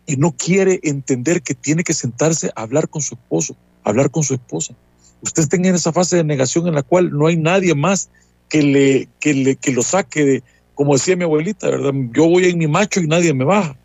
y 0.06 0.16
no 0.16 0.32
quiere 0.32 0.80
entender 0.84 1.42
que 1.42 1.56
tiene 1.56 1.84
que 1.84 1.96
sentarse 1.96 2.52
a 2.56 2.62
hablar 2.62 2.88
con 2.88 3.02
su 3.02 3.16
esposo, 3.16 3.56
hablar 3.84 4.12
con 4.12 4.22
su 4.22 4.36
esposa. 4.36 4.76
Usted 5.24 5.42
está 5.42 5.56
en 5.56 5.66
esa 5.66 5.92
fase 5.92 6.18
de 6.18 6.24
negación 6.24 6.68
en 6.68 6.76
la 6.76 6.84
cual 6.84 7.10
no 7.10 7.26
hay 7.26 7.36
nadie 7.36 7.74
más 7.74 8.12
que 8.48 8.62
le 8.62 9.08
que 9.20 9.34
le 9.34 9.56
que 9.56 9.72
lo 9.72 9.82
saque 9.82 10.24
de 10.24 10.44
como 10.76 10.94
decía 10.94 11.16
mi 11.16 11.24
abuelita, 11.24 11.68
¿verdad? 11.68 11.94
Yo 12.14 12.30
voy 12.30 12.46
en 12.46 12.60
mi 12.60 12.68
macho 12.68 13.00
y 13.00 13.08
nadie 13.08 13.34
me 13.34 13.46
baja. 13.46 13.76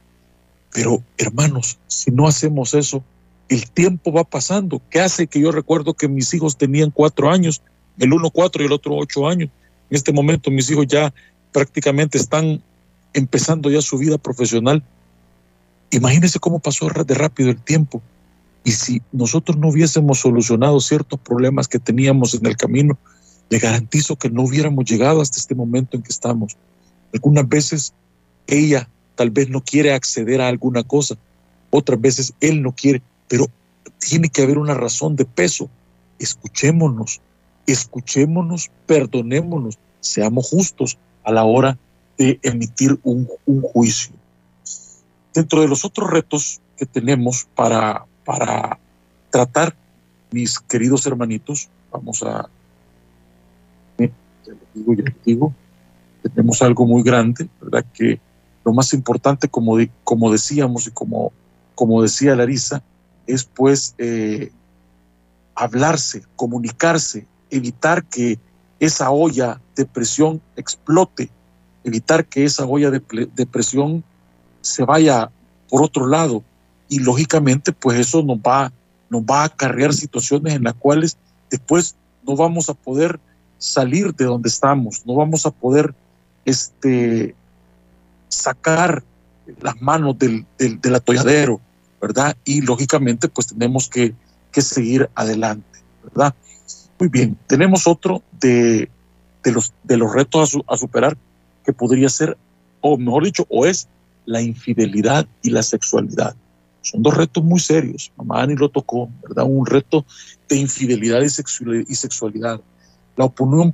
Pero 0.74 1.02
hermanos, 1.16 1.78
si 1.86 2.10
no 2.10 2.28
hacemos 2.28 2.74
eso, 2.74 3.02
el 3.48 3.70
tiempo 3.70 4.12
va 4.12 4.24
pasando. 4.24 4.82
¿Qué 4.90 5.00
hace 5.00 5.28
que 5.28 5.40
yo 5.40 5.50
recuerdo 5.50 5.94
que 5.94 6.08
mis 6.08 6.34
hijos 6.34 6.58
tenían 6.58 6.90
cuatro 6.90 7.30
años, 7.30 7.62
el 7.98 8.12
uno 8.12 8.28
cuatro 8.28 8.62
y 8.62 8.66
el 8.66 8.72
otro 8.72 8.96
ocho 8.96 9.26
años? 9.26 9.48
En 9.88 9.96
este 9.96 10.12
momento 10.12 10.50
mis 10.50 10.70
hijos 10.70 10.86
ya 10.86 11.14
prácticamente 11.52 12.18
están 12.18 12.62
empezando 13.12 13.70
ya 13.70 13.80
su 13.82 13.98
vida 13.98 14.18
profesional. 14.18 14.82
Imagínense 15.90 16.38
cómo 16.38 16.58
pasó 16.58 16.88
de 16.88 17.14
rápido 17.14 17.50
el 17.50 17.60
tiempo. 17.60 18.02
Y 18.64 18.72
si 18.72 19.02
nosotros 19.12 19.56
no 19.56 19.68
hubiésemos 19.68 20.20
solucionado 20.20 20.80
ciertos 20.80 21.18
problemas 21.20 21.68
que 21.68 21.78
teníamos 21.78 22.34
en 22.34 22.46
el 22.46 22.56
camino, 22.56 22.98
le 23.48 23.58
garantizo 23.58 24.16
que 24.16 24.30
no 24.30 24.42
hubiéramos 24.42 24.84
llegado 24.84 25.20
hasta 25.20 25.38
este 25.38 25.54
momento 25.54 25.96
en 25.96 26.02
que 26.02 26.12
estamos. 26.12 26.56
Algunas 27.14 27.48
veces 27.48 27.94
ella 28.46 28.88
tal 29.14 29.30
vez 29.30 29.48
no 29.48 29.62
quiere 29.62 29.92
acceder 29.92 30.40
a 30.40 30.48
alguna 30.48 30.82
cosa, 30.82 31.16
otras 31.70 32.00
veces 32.00 32.34
él 32.40 32.62
no 32.62 32.72
quiere, 32.72 33.02
pero 33.26 33.46
tiene 33.98 34.28
que 34.28 34.42
haber 34.42 34.58
una 34.58 34.74
razón 34.74 35.16
de 35.16 35.24
peso. 35.24 35.70
Escuchémonos, 36.18 37.20
escuchémonos, 37.66 38.70
perdonémonos, 38.86 39.78
seamos 40.00 40.48
justos 40.48 40.98
a 41.28 41.30
la 41.30 41.44
hora 41.44 41.76
de 42.16 42.40
emitir 42.42 42.98
un, 43.02 43.28
juicio. 43.74 44.14
Dentro 45.34 45.60
de 45.60 45.68
los 45.68 45.84
otros 45.84 46.10
retos 46.10 46.58
que 46.74 46.86
tenemos 46.86 47.46
para, 47.54 48.06
para 48.24 48.78
tratar, 49.30 49.76
mis 50.30 50.58
queridos 50.58 51.06
hermanitos, 51.06 51.68
vamos 51.92 52.22
a, 52.22 52.48
ya 53.98 54.08
digo, 54.72 54.94
ya 54.94 55.04
digo, 55.26 55.54
tenemos 56.22 56.62
algo 56.62 56.86
muy 56.86 57.02
grande, 57.02 57.46
¿verdad? 57.60 57.84
Que 57.92 58.18
lo 58.64 58.72
más 58.72 58.94
importante, 58.94 59.48
como, 59.48 59.76
como 60.04 60.32
decíamos 60.32 60.86
y 60.86 60.92
como, 60.92 61.30
como 61.74 62.00
decía 62.00 62.36
Larisa, 62.36 62.82
es 63.26 63.44
pues 63.44 63.94
eh, 63.98 64.50
hablarse, 65.54 66.22
comunicarse, 66.36 67.26
evitar 67.50 68.02
que 68.04 68.38
esa 68.80 69.10
olla 69.10 69.60
de 69.76 69.84
presión 69.84 70.40
explote, 70.56 71.30
evitar 71.84 72.26
que 72.26 72.44
esa 72.44 72.64
olla 72.64 72.90
de, 72.90 73.46
presión 73.46 74.04
se 74.60 74.84
vaya 74.84 75.30
por 75.68 75.82
otro 75.82 76.06
lado. 76.06 76.42
Y 76.88 77.00
lógicamente, 77.00 77.72
pues 77.72 77.98
eso 77.98 78.22
nos 78.22 78.38
va, 78.38 78.72
va 79.12 79.42
a 79.42 79.44
acarrear 79.44 79.92
situaciones 79.92 80.54
en 80.54 80.64
las 80.64 80.74
cuales 80.74 81.16
después 81.50 81.96
no 82.26 82.36
vamos 82.36 82.68
a 82.68 82.74
poder 82.74 83.20
salir 83.58 84.14
de 84.14 84.24
donde 84.24 84.48
estamos, 84.48 85.04
no 85.04 85.14
vamos 85.14 85.44
a 85.44 85.50
poder 85.50 85.94
este, 86.44 87.34
sacar 88.28 89.02
las 89.60 89.80
manos 89.80 90.18
del, 90.18 90.46
del, 90.56 90.80
del 90.80 90.94
atolladero, 90.94 91.60
¿verdad? 92.00 92.36
Y 92.44 92.60
lógicamente 92.60 93.28
pues 93.28 93.48
tenemos 93.48 93.88
que, 93.88 94.14
que 94.52 94.62
seguir 94.62 95.10
adelante, 95.14 95.80
¿verdad? 96.04 96.34
Muy 96.98 97.08
bien, 97.08 97.36
tenemos 97.46 97.86
otro 97.86 98.22
de, 98.40 98.88
los, 99.44 99.72
de 99.84 99.96
los 99.96 100.12
retos 100.12 100.56
a, 100.66 100.76
superar 100.76 101.16
que 101.64 101.72
podría 101.72 102.08
ser, 102.08 102.36
o 102.80 102.96
mejor 102.96 103.24
dicho, 103.24 103.46
o 103.48 103.66
es 103.66 103.88
la 104.26 104.40
infidelidad 104.42 105.26
y 105.42 105.50
la 105.50 105.62
sexualidad. 105.62 106.34
Son 106.82 107.02
dos 107.02 107.14
retos 107.14 107.42
muy 107.44 107.60
serios. 107.60 108.12
Mamá 108.16 108.42
Ani 108.42 108.54
lo 108.54 108.68
tocó, 108.68 109.10
¿verdad? 109.22 109.44
Un 109.46 109.66
reto 109.66 110.04
de 110.48 110.56
infidelidad 110.56 111.20
y, 111.22 111.94
sexualidad. 111.94 112.60
La 113.16 113.24
opinión 113.24 113.72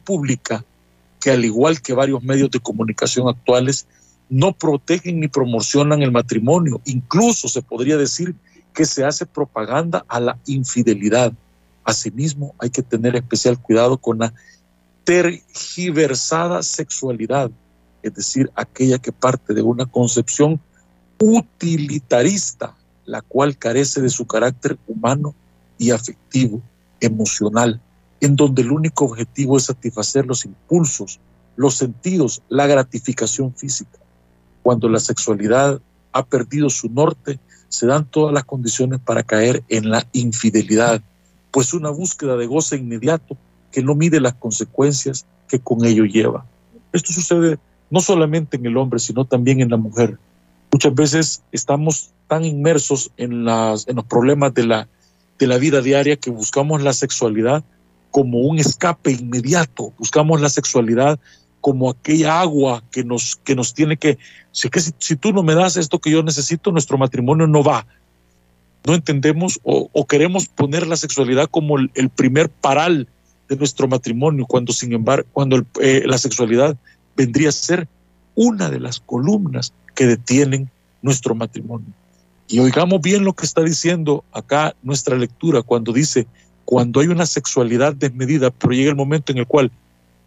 pública, 0.00 0.64
que 1.20 1.30
al 1.30 1.44
igual 1.44 1.80
que 1.80 1.92
varios 1.92 2.22
medios 2.22 2.50
de 2.50 2.60
comunicación 2.60 3.28
actuales, 3.28 3.86
no 4.28 4.52
protegen 4.52 5.20
ni 5.20 5.28
promocionan 5.28 6.02
el 6.02 6.10
matrimonio. 6.12 6.80
Incluso 6.86 7.48
se 7.48 7.62
podría 7.62 7.96
decir 7.96 8.34
que 8.72 8.84
se 8.84 9.04
hace 9.04 9.26
propaganda 9.26 10.04
a 10.08 10.18
la 10.18 10.38
infidelidad. 10.46 11.32
Asimismo, 11.84 12.54
hay 12.58 12.70
que 12.70 12.82
tener 12.82 13.14
especial 13.14 13.60
cuidado 13.60 13.98
con 13.98 14.18
la 14.18 14.32
tergiversada 15.04 16.62
sexualidad, 16.62 17.50
es 18.02 18.14
decir, 18.14 18.50
aquella 18.54 18.98
que 18.98 19.12
parte 19.12 19.54
de 19.54 19.62
una 19.62 19.86
concepción 19.86 20.60
utilitarista, 21.18 22.74
la 23.04 23.20
cual 23.20 23.56
carece 23.56 24.00
de 24.00 24.08
su 24.08 24.26
carácter 24.26 24.78
humano 24.86 25.34
y 25.78 25.90
afectivo, 25.90 26.62
emocional, 27.00 27.80
en 28.20 28.36
donde 28.36 28.62
el 28.62 28.72
único 28.72 29.04
objetivo 29.04 29.58
es 29.58 29.64
satisfacer 29.64 30.26
los 30.26 30.44
impulsos, 30.44 31.20
los 31.56 31.74
sentidos, 31.74 32.42
la 32.48 32.66
gratificación 32.66 33.54
física. 33.54 33.98
Cuando 34.62 34.88
la 34.88 34.98
sexualidad 34.98 35.80
ha 36.12 36.24
perdido 36.24 36.70
su 36.70 36.88
norte, 36.88 37.38
se 37.68 37.86
dan 37.86 38.06
todas 38.06 38.32
las 38.32 38.44
condiciones 38.44 39.00
para 39.00 39.22
caer 39.22 39.62
en 39.68 39.90
la 39.90 40.06
infidelidad, 40.12 41.02
pues 41.54 41.72
una 41.72 41.90
búsqueda 41.90 42.36
de 42.36 42.46
goce 42.46 42.76
inmediato 42.76 43.36
que 43.70 43.80
no 43.80 43.94
mide 43.94 44.18
las 44.18 44.34
consecuencias 44.34 45.24
que 45.46 45.60
con 45.60 45.84
ello 45.84 46.04
lleva. 46.04 46.44
Esto 46.92 47.12
sucede 47.12 47.58
no 47.90 48.00
solamente 48.00 48.56
en 48.56 48.66
el 48.66 48.76
hombre, 48.76 48.98
sino 48.98 49.24
también 49.24 49.60
en 49.60 49.70
la 49.70 49.76
mujer. 49.76 50.18
Muchas 50.72 50.92
veces 50.96 51.42
estamos 51.52 52.10
tan 52.26 52.44
inmersos 52.44 53.12
en, 53.18 53.44
los 53.44 53.86
problemas 54.08 54.52
de 54.52 54.66
la, 54.66 54.88
de 55.38 55.46
la 55.46 55.58
vida 55.58 55.80
diaria 55.80 56.16
que 56.16 56.30
buscamos 56.30 56.82
la 56.82 56.92
sexualidad 56.92 57.62
como 58.10 58.40
un 58.40 58.58
escape 58.58 59.12
inmediato, 59.12 59.92
buscamos 59.96 60.40
la 60.40 60.48
sexualidad 60.48 61.20
como 61.60 61.88
aquella 61.88 62.40
agua 62.40 62.82
que 62.90 63.04
nos, 63.04 63.36
que 63.36 63.54
nos 63.54 63.74
tiene 63.74 63.96
que 63.96 64.18
si, 64.50 65.16
tú 65.16 65.32
no 65.32 65.44
me 65.44 65.54
das 65.54 65.76
esto 65.76 66.00
que 66.00 66.10
yo 66.10 66.22
necesito, 66.24 66.72
nuestro 66.72 66.98
matrimonio 66.98 67.46
no 67.46 67.62
va. 67.62 67.86
No 68.86 68.94
entendemos 68.94 69.60
o, 69.62 70.06
queremos 70.06 70.46
poner 70.46 70.86
la 70.86 70.96
sexualidad 70.96 71.48
como 71.50 71.78
el, 71.78 72.10
primer 72.10 72.50
paral 72.50 73.08
de 73.48 73.56
nuestro 73.56 73.88
matrimonio, 73.88 74.46
cuando 74.46 74.72
sin 74.72 74.92
embargo, 74.92 75.26
cuando 75.32 75.64
eh, 75.80 76.02
la 76.06 76.18
sexualidad 76.18 76.76
vendría 77.16 77.48
a 77.48 77.52
ser 77.52 77.88
una 78.34 78.70
de 78.70 78.80
las 78.80 79.00
columnas 79.00 79.72
que 79.94 80.06
detienen 80.06 80.70
nuestro 81.02 81.34
matrimonio. 81.34 81.88
Y 82.48 82.58
oigamos 82.58 83.00
bien 83.00 83.24
lo 83.24 83.32
que 83.32 83.46
está 83.46 83.62
diciendo 83.62 84.24
acá 84.32 84.74
nuestra 84.82 85.16
lectura 85.16 85.62
cuando 85.62 85.92
dice, 85.92 86.26
cuando 86.64 87.00
hay 87.00 87.08
una 87.08 87.26
sexualidad 87.26 87.94
desmedida, 87.94 88.50
pero 88.50 88.72
llega 88.72 88.90
el 88.90 88.96
momento 88.96 89.32
en 89.32 89.38
el 89.38 89.46
cual 89.46 89.70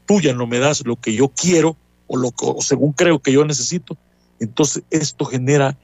tú 0.06 0.20
ya 0.20 0.34
no 0.34 0.48
me 0.48 0.60
das 0.60 0.86
lo 0.86 0.96
que 0.96 1.13
yo 1.13 1.30
quiero 1.30 1.76
o 2.08 2.17
lo 2.17 2.32
que 2.32 2.46
según 2.62 2.93
creo 2.93 3.20
que 3.20 3.32
yo 3.32 3.46
necesito, 3.46 3.98
entonces 4.39 4.84
esto 4.89 5.26
genera 5.26 5.78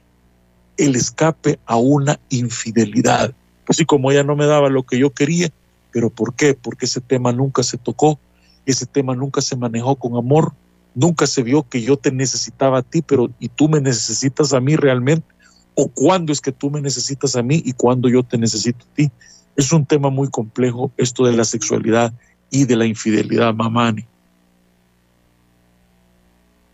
el 0.76 0.96
escape 0.96 1.58
a 1.66 1.76
una 1.76 2.18
infidelidad. 2.30 3.32
Así 3.68 3.84
como 3.84 4.10
ella 4.10 4.24
no 4.24 4.36
me 4.36 4.46
daba 4.46 4.68
lo 4.68 4.82
que 4.82 4.98
yo 4.98 5.10
quería, 5.10 5.50
pero 5.92 6.10
¿por 6.10 6.34
qué? 6.34 6.54
Porque 6.54 6.86
ese 6.86 7.00
tema 7.00 7.32
nunca 7.32 7.62
se 7.62 7.78
tocó, 7.78 8.18
ese 8.66 8.86
tema 8.86 9.14
nunca 9.14 9.40
se 9.40 9.56
manejó 9.56 9.96
con 9.96 10.16
amor, 10.16 10.52
nunca 10.94 11.26
se 11.26 11.42
vio 11.42 11.62
que 11.62 11.82
yo 11.82 11.96
te 11.96 12.10
necesitaba 12.12 12.78
a 12.78 12.82
ti, 12.82 13.02
pero 13.02 13.30
y 13.38 13.48
tú 13.48 13.68
me 13.68 13.80
necesitas 13.80 14.52
a 14.52 14.60
mí 14.60 14.76
realmente, 14.76 15.26
o 15.74 15.88
cuándo 15.88 16.32
es 16.32 16.40
que 16.40 16.52
tú 16.52 16.70
me 16.70 16.80
necesitas 16.80 17.36
a 17.36 17.42
mí 17.42 17.62
y 17.64 17.72
cuándo 17.72 18.08
yo 18.08 18.22
te 18.22 18.38
necesito 18.38 18.84
a 18.84 18.94
ti. 18.94 19.10
Es 19.56 19.72
un 19.72 19.86
tema 19.86 20.10
muy 20.10 20.28
complejo 20.28 20.90
esto 20.96 21.24
de 21.24 21.36
la 21.36 21.44
sexualidad 21.44 22.12
y 22.50 22.64
de 22.64 22.76
la 22.76 22.86
infidelidad, 22.86 23.54
mamani. 23.54 24.04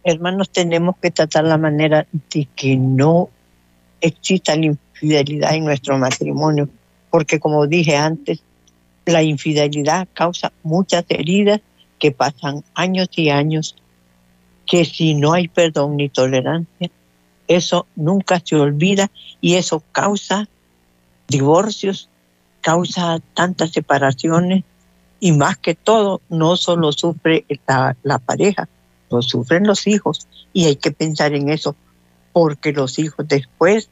Hermanos, 0.02 0.50
tenemos 0.50 0.96
que 1.00 1.10
tratar 1.10 1.44
la 1.44 1.58
manera 1.58 2.06
de 2.32 2.48
que 2.56 2.76
no 2.76 3.28
exista 4.00 4.56
la 4.56 4.66
infidelidad 4.66 5.54
en 5.54 5.64
nuestro 5.64 5.98
matrimonio, 5.98 6.68
porque 7.10 7.38
como 7.38 7.66
dije 7.66 7.96
antes, 7.96 8.42
la 9.06 9.22
infidelidad 9.22 10.08
causa 10.12 10.52
muchas 10.62 11.04
heridas 11.08 11.60
que 11.98 12.12
pasan 12.12 12.64
años 12.74 13.08
y 13.16 13.30
años, 13.30 13.76
que 14.66 14.84
si 14.84 15.14
no 15.14 15.32
hay 15.32 15.48
perdón 15.48 15.96
ni 15.96 16.08
tolerancia, 16.08 16.90
eso 17.48 17.86
nunca 17.96 18.40
se 18.44 18.56
olvida 18.56 19.10
y 19.40 19.54
eso 19.54 19.82
causa 19.92 20.48
divorcios, 21.28 22.08
causa 22.60 23.20
tantas 23.34 23.70
separaciones 23.70 24.64
y 25.18 25.32
más 25.32 25.58
que 25.58 25.74
todo 25.74 26.20
no 26.28 26.56
solo 26.56 26.92
sufre 26.92 27.44
la, 28.02 28.18
pareja, 28.18 28.68
lo 29.10 29.20
sufren 29.22 29.66
los 29.66 29.86
hijos 29.86 30.26
y 30.52 30.66
hay 30.66 30.76
que 30.76 30.92
pensar 30.92 31.34
en 31.34 31.50
eso 31.50 31.74
porque 32.40 32.72
los 32.72 32.98
hijos 32.98 33.29
después 33.29 33.90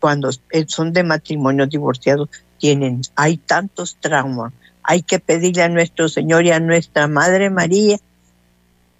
cuando 0.00 0.28
son 0.66 0.92
de 0.92 1.02
matrimonios 1.02 1.70
divorciados 1.70 2.28
tienen 2.58 3.00
hay 3.16 3.38
tantos 3.38 3.96
traumas 3.98 4.52
hay 4.82 5.00
que 5.00 5.18
pedirle 5.18 5.62
a 5.62 5.70
nuestro 5.70 6.10
Señor 6.10 6.44
y 6.44 6.50
a 6.50 6.60
nuestra 6.60 7.08
Madre 7.08 7.48
María 7.48 7.96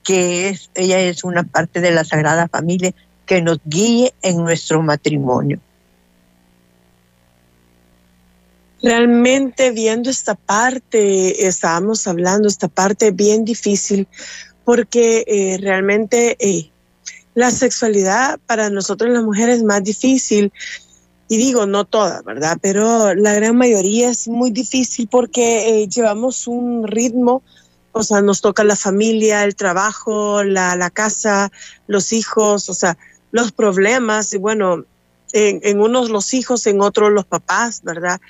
que 0.02 0.48
es 0.48 0.70
ella 0.74 0.98
es 0.98 1.24
una 1.24 1.42
parte 1.42 1.82
de 1.82 1.90
la 1.90 2.04
Sagrada 2.04 2.48
Familia 2.48 2.94
que 3.26 3.42
nos 3.42 3.60
guíe 3.66 4.14
en 4.22 4.38
nuestro 4.38 4.82
matrimonio. 4.82 5.60
Realmente 8.82 9.72
viendo 9.72 10.08
esta 10.08 10.36
parte, 10.36 11.46
estábamos 11.46 12.06
hablando, 12.06 12.48
esta 12.48 12.68
parte 12.68 13.10
bien 13.10 13.44
difícil, 13.44 14.08
porque 14.64 15.24
eh, 15.26 15.58
realmente 15.60 16.36
eh, 16.40 16.69
la 17.40 17.50
sexualidad 17.50 18.38
para 18.46 18.70
nosotros 18.70 19.10
las 19.10 19.24
mujeres 19.24 19.58
es 19.58 19.64
más 19.64 19.82
difícil. 19.82 20.52
Y 21.28 21.36
digo, 21.36 21.64
no 21.66 21.84
toda, 21.84 22.22
¿verdad? 22.22 22.58
Pero 22.60 23.14
la 23.14 23.34
gran 23.34 23.56
mayoría 23.56 24.10
es 24.10 24.28
muy 24.28 24.50
difícil 24.50 25.08
porque 25.08 25.82
eh, 25.82 25.88
llevamos 25.88 26.46
un 26.46 26.86
ritmo, 26.86 27.42
o 27.92 28.02
sea, 28.02 28.20
nos 28.20 28.40
toca 28.40 28.62
la 28.64 28.76
familia, 28.76 29.44
el 29.44 29.54
trabajo, 29.54 30.42
la, 30.42 30.76
la 30.76 30.90
casa, 30.90 31.50
los 31.86 32.12
hijos, 32.12 32.68
o 32.68 32.74
sea, 32.74 32.98
los 33.30 33.52
problemas, 33.52 34.32
y 34.34 34.38
bueno, 34.38 34.84
en, 35.32 35.80
unos 35.80 36.10
los 36.10 36.34
hijos, 36.34 36.66
en 36.66 36.80
otros 36.80 37.12
los 37.12 37.24
papás, 37.24 37.82
¿verdad? 37.82 38.20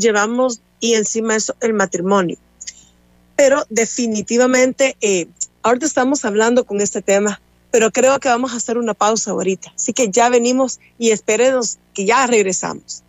llevamos 0.00 0.60
y 0.80 0.94
encima 0.94 1.36
eso 1.36 1.54
el 1.60 1.72
matrimonio. 1.72 2.36
Pero 3.36 3.64
definitivamente, 3.70 4.96
eh, 5.00 5.28
ahorita 5.62 5.86
estamos 5.86 6.24
hablando 6.24 6.64
con 6.64 6.80
este 6.80 7.00
tema, 7.00 7.40
pero 7.70 7.90
creo 7.90 8.18
que 8.18 8.28
vamos 8.28 8.52
a 8.52 8.56
hacer 8.56 8.78
una 8.78 8.94
pausa 8.94 9.30
ahorita. 9.32 9.72
Así 9.74 9.92
que 9.92 10.10
ya 10.10 10.28
venimos 10.28 10.80
y 10.98 11.10
esperemos 11.10 11.78
que 11.94 12.06
ya 12.06 12.26
regresamos. 12.26 13.02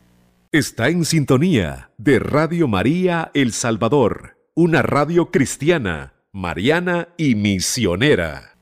Está 0.52 0.89
en 0.89 1.06
sintonía 1.06 1.91
de 1.98 2.19
Radio 2.19 2.67
María 2.67 3.32
El 3.34 3.54
Salvador, 3.54 4.38
una 4.56 4.82
radio 4.82 5.30
cristiana, 5.32 6.13
mariana 6.32 7.10
y 7.17 7.36
misionera. 7.36 8.56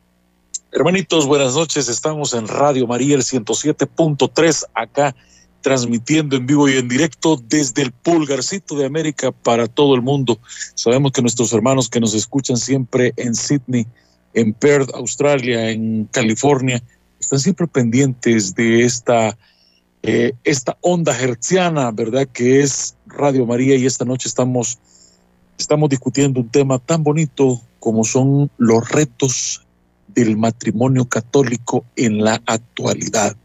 Hermanitos, 0.72 1.26
buenas 1.26 1.56
noches. 1.56 1.88
Estamos 1.88 2.34
en 2.34 2.48
Radio 2.48 2.86
María 2.88 3.16
el 3.16 3.24
107.3 3.24 4.66
acá 4.74 5.16
transmitiendo 5.62 6.36
en 6.36 6.46
vivo 6.46 6.70
y 6.70 6.78
en 6.78 6.88
directo 6.88 7.42
desde 7.48 7.82
el 7.82 7.92
pulgarcito 7.92 8.76
de 8.76 8.86
América 8.86 9.32
para 9.32 9.68
todo 9.68 9.96
el 9.96 10.02
mundo. 10.02 10.40
Sabemos 10.76 11.12
que 11.12 11.22
nuestros 11.22 11.52
hermanos 11.52 11.90
que 11.90 12.00
nos 12.00 12.14
escuchan 12.14 12.58
siempre 12.58 13.14
en 13.18 13.36
Sydney, 13.36 13.88
en 14.38 14.54
Perth, 14.54 14.92
Australia, 14.94 15.72
en 15.72 16.06
California, 16.12 16.84
están 17.20 17.40
siempre 17.40 17.66
pendientes 17.66 18.54
de 18.54 18.84
esta, 18.84 19.36
eh, 20.04 20.34
esta 20.44 20.78
onda 20.82 21.20
hertziana, 21.20 21.90
¿verdad? 21.90 22.28
Que 22.32 22.62
es 22.62 22.96
Radio 23.08 23.48
María 23.48 23.76
y 23.76 23.88
esta 23.88 24.06
noche 24.06 24.28
estamos, 24.28 24.78
estamos 25.58 25.90
discutiendo 25.90 26.40
un 26.40 26.50
tema 26.50 26.78
tan 26.78 27.04
bonito 27.04 27.60
como 27.80 28.04
son 28.04 28.52
los 28.60 28.88
retos 28.90 29.66
del 30.08 30.38
matrimonio 30.38 31.06
católico 31.06 31.84
en 31.96 32.24
la 32.24 32.40
actualidad. 32.46 33.36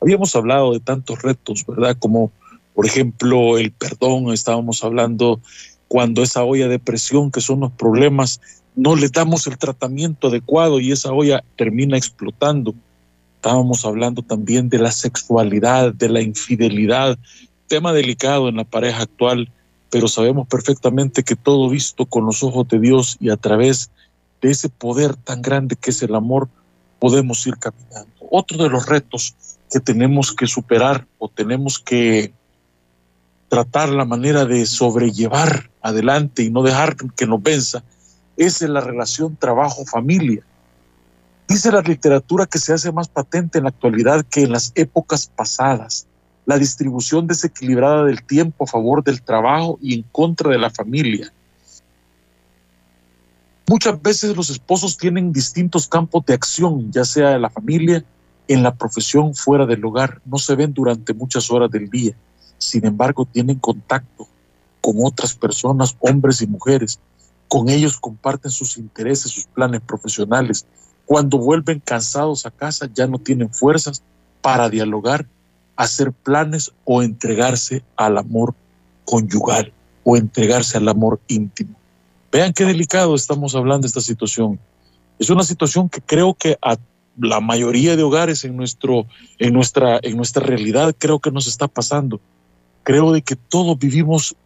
Habíamos 0.00 0.34
hablado 0.34 0.72
de 0.72 0.80
tantos 0.80 1.22
retos, 1.22 1.64
¿verdad? 1.68 1.96
Como, 2.00 2.32
por 2.74 2.84
ejemplo, 2.84 3.58
el 3.58 3.70
perdón, 3.70 4.32
estábamos 4.32 4.82
hablando 4.82 5.40
cuando 5.86 6.24
esa 6.24 6.42
olla 6.42 6.66
de 6.66 6.80
presión, 6.80 7.30
que 7.30 7.40
son 7.40 7.60
los 7.60 7.70
problemas, 7.70 8.40
no 8.74 8.96
le 8.96 9.08
damos 9.08 9.46
el 9.46 9.58
tratamiento 9.58 10.28
adecuado 10.28 10.80
y 10.80 10.92
esa 10.92 11.12
olla 11.12 11.44
termina 11.56 11.96
explotando. 11.96 12.74
Estábamos 13.36 13.84
hablando 13.84 14.22
también 14.22 14.68
de 14.68 14.78
la 14.78 14.90
sexualidad, 14.90 15.92
de 15.92 16.08
la 16.08 16.20
infidelidad, 16.20 17.18
tema 17.66 17.92
delicado 17.92 18.48
en 18.48 18.56
la 18.56 18.64
pareja 18.64 19.02
actual, 19.02 19.50
pero 19.90 20.08
sabemos 20.08 20.46
perfectamente 20.48 21.22
que 21.22 21.36
todo 21.36 21.68
visto 21.68 22.06
con 22.06 22.24
los 22.24 22.42
ojos 22.42 22.68
de 22.68 22.78
Dios 22.78 23.16
y 23.20 23.30
a 23.30 23.36
través 23.36 23.90
de 24.40 24.50
ese 24.50 24.68
poder 24.68 25.16
tan 25.16 25.42
grande 25.42 25.76
que 25.76 25.90
es 25.90 26.02
el 26.02 26.14
amor, 26.14 26.48
podemos 26.98 27.46
ir 27.46 27.56
caminando. 27.58 28.10
Otro 28.30 28.62
de 28.62 28.70
los 28.70 28.86
retos 28.86 29.34
que 29.70 29.80
tenemos 29.80 30.32
que 30.32 30.46
superar 30.46 31.06
o 31.18 31.28
tenemos 31.28 31.78
que 31.78 32.32
tratar 33.48 33.90
la 33.90 34.04
manera 34.04 34.46
de 34.46 34.64
sobrellevar 34.64 35.70
adelante 35.82 36.42
y 36.42 36.50
no 36.50 36.62
dejar 36.62 36.96
que 36.96 37.26
nos 37.26 37.42
venza, 37.42 37.82
es 38.36 38.60
la 38.62 38.80
relación 38.80 39.36
trabajo-familia. 39.36 40.42
Dice 41.48 41.70
la 41.70 41.82
literatura 41.82 42.46
que 42.46 42.58
se 42.58 42.72
hace 42.72 42.92
más 42.92 43.08
patente 43.08 43.58
en 43.58 43.64
la 43.64 43.70
actualidad 43.70 44.24
que 44.24 44.42
en 44.42 44.52
las 44.52 44.72
épocas 44.74 45.26
pasadas. 45.26 46.06
la 46.44 46.58
distribución 46.58 47.28
desequilibrada 47.28 48.04
del 48.04 48.24
tiempo 48.24 48.64
a 48.64 48.66
favor 48.66 49.04
del 49.04 49.22
trabajo 49.22 49.78
y 49.80 49.94
en 49.94 50.02
contra 50.10 50.50
de 50.50 50.58
la 50.58 50.70
familia. 50.70 51.32
Muchas 53.68 54.02
veces 54.02 54.36
los 54.36 54.50
esposos 54.50 54.96
tienen 54.96 55.32
distintos 55.32 55.86
campos 55.86 56.26
de 56.26 56.34
acción, 56.34 56.90
ya 56.90 57.04
sea 57.04 57.36
en 57.36 57.42
la 57.42 57.48
familia, 57.48 58.04
en 58.48 58.62
la 58.62 58.74
profesión, 58.74 59.34
fuera 59.34 59.66
del 59.66 59.84
hogar. 59.84 60.20
No 60.24 60.36
se 60.38 60.56
ven 60.56 60.74
durante 60.74 61.14
muchas 61.14 61.48
horas 61.50 61.70
del 61.70 61.88
día. 61.88 62.12
Sin 62.58 62.84
embargo, 62.84 63.24
tienen 63.24 63.60
contacto 63.60 64.26
con 64.80 64.96
otras 65.02 65.34
personas, 65.34 65.96
hombres 66.00 66.42
y 66.42 66.46
mujeres. 66.46 66.98
Con 67.52 67.68
ellos 67.68 67.98
comparten 67.98 68.50
sus 68.50 68.78
intereses, 68.78 69.30
sus 69.30 69.44
planes 69.44 69.82
profesionales. 69.82 70.64
Cuando 71.04 71.36
vuelven 71.36 71.80
cansados 71.80 72.46
a 72.46 72.50
casa, 72.50 72.88
ya 72.94 73.06
no 73.06 73.18
tienen 73.18 73.52
fuerzas 73.52 74.02
para 74.40 74.70
dialogar 74.70 75.26
hacer 75.76 76.12
planes 76.12 76.72
o 76.86 77.02
entregarse 77.02 77.84
al 77.96 78.16
amor 78.16 78.54
conyugal 79.04 79.70
o 80.02 80.16
entregarse 80.16 80.78
al 80.78 80.88
amor 80.88 81.20
íntimo. 81.28 81.74
Vean 82.32 82.54
qué 82.54 82.64
delicado 82.64 83.14
estamos 83.14 83.54
hablando 83.54 83.82
de 83.82 83.88
esta 83.88 84.00
situación. 84.00 84.58
Es 85.18 85.28
una 85.28 85.44
situación 85.44 85.90
que 85.90 86.00
creo 86.00 86.32
que 86.32 86.56
a 86.62 86.78
la 87.18 87.40
mayoría 87.40 87.96
de 87.96 88.02
hogares 88.02 88.44
en, 88.44 88.56
nuestro, 88.56 89.04
en, 89.38 89.52
nuestra, 89.52 90.00
en 90.02 90.16
nuestra 90.16 90.42
realidad 90.42 90.94
creo 90.98 91.18
que 91.18 91.30
nos 91.30 91.46
está 91.46 91.68
pasando. 91.68 92.18
Creo 92.82 93.12
de 93.12 93.20
que 93.20 93.36
todos 93.36 93.78
vivimos, 93.78 94.36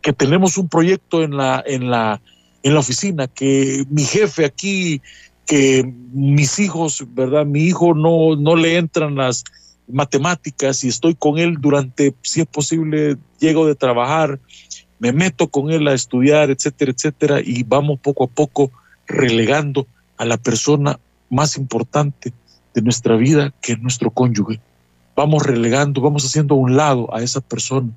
que 0.00 0.12
tenemos 0.12 0.56
un 0.56 0.68
proyecto 0.68 1.24
en 1.24 1.36
la, 1.36 1.60
en 1.66 1.90
la, 1.90 2.20
en 2.64 2.74
la 2.74 2.80
oficina, 2.80 3.28
que 3.28 3.84
mi 3.90 4.02
jefe 4.02 4.44
aquí, 4.44 5.00
que 5.46 5.88
mis 6.12 6.58
hijos, 6.58 7.04
¿verdad? 7.14 7.46
Mi 7.46 7.60
hijo 7.60 7.94
no, 7.94 8.34
no 8.34 8.56
le 8.56 8.78
entran 8.78 9.14
las, 9.14 9.44
matemáticas 9.88 10.84
y 10.84 10.88
estoy 10.88 11.14
con 11.14 11.38
él 11.38 11.56
durante, 11.60 12.14
si 12.22 12.40
es 12.40 12.46
posible, 12.46 13.16
llego 13.38 13.66
de 13.66 13.74
trabajar, 13.74 14.38
me 14.98 15.12
meto 15.12 15.48
con 15.48 15.70
él 15.70 15.86
a 15.88 15.94
estudiar, 15.94 16.50
etcétera, 16.50 16.92
etcétera, 16.92 17.40
y 17.44 17.62
vamos 17.62 18.00
poco 18.00 18.24
a 18.24 18.28
poco 18.28 18.70
relegando 19.06 19.86
a 20.16 20.24
la 20.24 20.36
persona 20.36 20.98
más 21.28 21.56
importante 21.56 22.32
de 22.74 22.82
nuestra 22.82 23.16
vida, 23.16 23.52
que 23.60 23.72
es 23.72 23.80
nuestro 23.80 24.10
cónyuge. 24.10 24.60
Vamos 25.16 25.44
relegando, 25.44 26.00
vamos 26.00 26.24
haciendo 26.24 26.54
a 26.54 26.58
un 26.58 26.76
lado 26.76 27.14
a 27.14 27.22
esa 27.22 27.40
persona. 27.40 27.90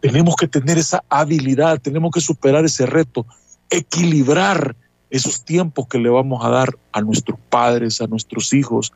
Tenemos 0.00 0.36
que 0.36 0.48
tener 0.48 0.78
esa 0.78 1.02
habilidad, 1.08 1.80
tenemos 1.80 2.10
que 2.12 2.20
superar 2.20 2.64
ese 2.64 2.86
reto, 2.86 3.26
equilibrar 3.70 4.76
esos 5.10 5.44
tiempos 5.44 5.86
que 5.88 5.98
le 5.98 6.08
vamos 6.08 6.44
a 6.44 6.50
dar 6.50 6.76
a 6.92 7.00
nuestros 7.00 7.38
padres, 7.48 8.00
a 8.00 8.06
nuestros 8.06 8.52
hijos, 8.52 8.92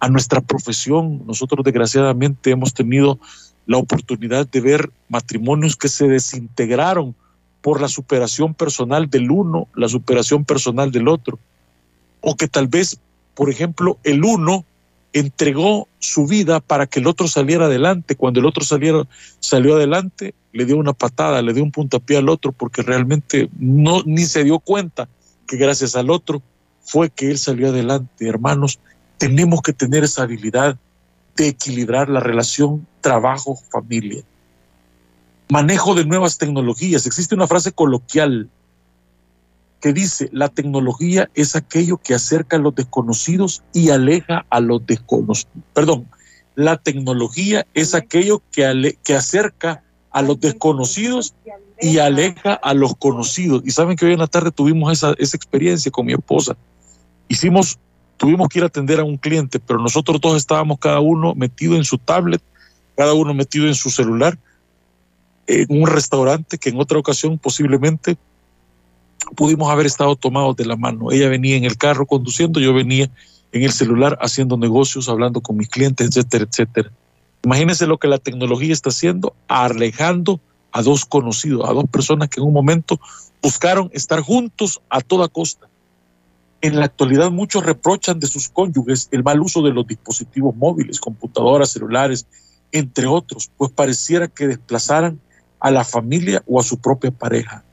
a 0.00 0.08
nuestra 0.08 0.40
profesión. 0.40 1.22
Nosotros 1.26 1.64
desgraciadamente 1.64 2.50
hemos 2.50 2.74
tenido 2.74 3.18
la 3.66 3.78
oportunidad 3.78 4.46
de 4.46 4.60
ver 4.60 4.90
matrimonios 5.08 5.76
que 5.76 5.88
se 5.88 6.08
desintegraron 6.08 7.14
por 7.62 7.80
la 7.80 7.88
superación 7.88 8.54
personal 8.54 9.08
del 9.08 9.30
uno, 9.30 9.68
la 9.74 9.88
superación 9.88 10.44
personal 10.44 10.90
del 10.90 11.08
otro. 11.08 11.38
O 12.20 12.36
que 12.36 12.48
tal 12.48 12.66
vez, 12.66 12.98
por 13.34 13.48
ejemplo, 13.48 13.98
el 14.02 14.24
uno 14.24 14.64
entregó 15.12 15.88
su 15.98 16.26
vida 16.26 16.60
para 16.60 16.86
que 16.86 17.00
el 17.00 17.06
otro 17.06 17.28
saliera 17.28 17.66
adelante. 17.66 18.16
Cuando 18.16 18.40
el 18.40 18.46
otro 18.46 18.64
saliera, 18.64 19.04
salió 19.40 19.76
adelante, 19.76 20.34
le 20.52 20.64
dio 20.64 20.76
una 20.76 20.92
patada, 20.92 21.42
le 21.42 21.52
dio 21.52 21.62
un 21.62 21.72
puntapié 21.72 22.18
al 22.18 22.28
otro 22.28 22.52
porque 22.52 22.82
realmente 22.82 23.48
no, 23.58 24.02
ni 24.04 24.24
se 24.24 24.44
dio 24.44 24.58
cuenta 24.58 25.08
que 25.46 25.56
gracias 25.56 25.96
al 25.96 26.10
otro 26.10 26.42
fue 26.82 27.10
que 27.10 27.30
él 27.30 27.38
salió 27.38 27.68
adelante. 27.68 28.28
Hermanos, 28.28 28.78
tenemos 29.18 29.62
que 29.62 29.72
tener 29.72 30.04
esa 30.04 30.24
habilidad 30.24 30.76
de 31.36 31.48
equilibrar 31.48 32.08
la 32.08 32.20
relación 32.20 32.86
trabajo-familia. 33.00 34.22
Manejo 35.48 35.94
de 35.94 36.04
nuevas 36.04 36.38
tecnologías. 36.38 37.06
Existe 37.06 37.34
una 37.34 37.46
frase 37.46 37.72
coloquial 37.72 38.50
que 39.80 39.92
dice, 39.92 40.28
la 40.32 40.48
tecnología 40.48 41.28
es 41.34 41.56
aquello 41.56 41.96
que 41.96 42.14
acerca 42.14 42.56
a 42.56 42.60
los 42.60 42.74
desconocidos 42.74 43.62
y 43.72 43.90
aleja 43.90 44.46
a 44.48 44.60
los 44.60 44.86
desconocidos. 44.86 45.52
Perdón, 45.74 46.06
la 46.54 46.76
tecnología 46.76 47.66
es 47.74 47.94
aquello 47.94 48.42
que, 48.52 48.96
que 49.02 49.14
acerca 49.14 49.82
a 50.12 50.22
los 50.22 50.38
desconocidos 50.40 51.34
y 51.80 51.98
aleja 51.98 52.54
a 52.54 52.74
los 52.74 52.94
conocidos. 52.96 53.62
Y 53.64 53.70
saben 53.70 53.96
que 53.96 54.06
hoy 54.06 54.12
en 54.12 54.20
la 54.20 54.26
tarde 54.26 54.50
tuvimos 54.50 54.92
esa, 54.92 55.14
esa 55.18 55.36
experiencia 55.36 55.90
con 55.90 56.06
mi 56.06 56.12
esposa. 56.12 56.56
Hicimos 57.28 57.78
tuvimos 58.22 58.48
que 58.48 58.60
ir 58.60 58.62
a 58.62 58.68
atender 58.68 59.00
a 59.00 59.04
un 59.04 59.16
cliente, 59.16 59.58
pero 59.58 59.80
nosotros 59.80 60.20
dos 60.20 60.36
estábamos 60.36 60.78
cada 60.78 61.00
uno 61.00 61.34
metido 61.34 61.74
en 61.74 61.82
su 61.82 61.98
tablet, 61.98 62.40
cada 62.96 63.14
uno 63.14 63.34
metido 63.34 63.66
en 63.66 63.74
su 63.74 63.90
celular, 63.90 64.38
en 65.48 65.66
un 65.70 65.88
restaurante 65.88 66.56
que 66.56 66.68
en 66.68 66.78
otra 66.78 67.00
ocasión 67.00 67.36
posiblemente 67.36 68.16
pudimos 69.34 69.72
haber 69.72 69.86
estado 69.86 70.14
tomados 70.14 70.54
de 70.54 70.66
la 70.66 70.76
mano. 70.76 71.10
Ella 71.10 71.28
venía 71.28 71.56
en 71.56 71.64
el 71.64 71.76
carro 71.76 72.06
conduciendo, 72.06 72.60
yo 72.60 72.72
venía 72.72 73.10
en 73.50 73.62
el 73.64 73.72
celular 73.72 74.16
haciendo 74.20 74.56
negocios, 74.56 75.08
hablando 75.08 75.40
con 75.40 75.56
mis 75.56 75.68
clientes, 75.68 76.06
etcétera, 76.06 76.46
etcétera. 76.48 76.92
Imagínense 77.44 77.86
lo 77.86 77.98
que 77.98 78.08
la 78.08 78.18
tecnología 78.18 78.72
está 78.72 78.90
haciendo, 78.90 79.34
alejando 79.48 80.40
a 80.70 80.82
dos 80.82 81.04
conocidos, 81.04 81.68
a 81.68 81.72
dos 81.72 81.84
personas 81.90 82.28
que 82.28 82.40
en 82.40 82.46
un 82.46 82.52
momento 82.52 83.00
buscaron 83.42 83.90
estar 83.92 84.20
juntos 84.20 84.80
a 84.88 85.00
toda 85.00 85.28
costa. 85.28 85.68
En 86.60 86.78
la 86.78 86.84
actualidad 86.84 87.30
muchos 87.30 87.64
reprochan 87.64 88.20
de 88.20 88.28
sus 88.28 88.48
cónyuges 88.48 89.08
el 89.10 89.24
mal 89.24 89.40
uso 89.40 89.62
de 89.62 89.72
los 89.72 89.86
dispositivos 89.86 90.54
móviles, 90.54 91.00
computadoras, 91.00 91.70
celulares, 91.70 92.26
entre 92.70 93.06
otros, 93.06 93.50
pues 93.56 93.72
pareciera 93.72 94.28
que 94.28 94.46
desplazaran 94.46 95.20
a 95.58 95.70
la 95.70 95.84
familia 95.84 96.42
o 96.46 96.60
a 96.60 96.62
su 96.62 96.78
propia 96.78 97.10
pareja. 97.10 97.64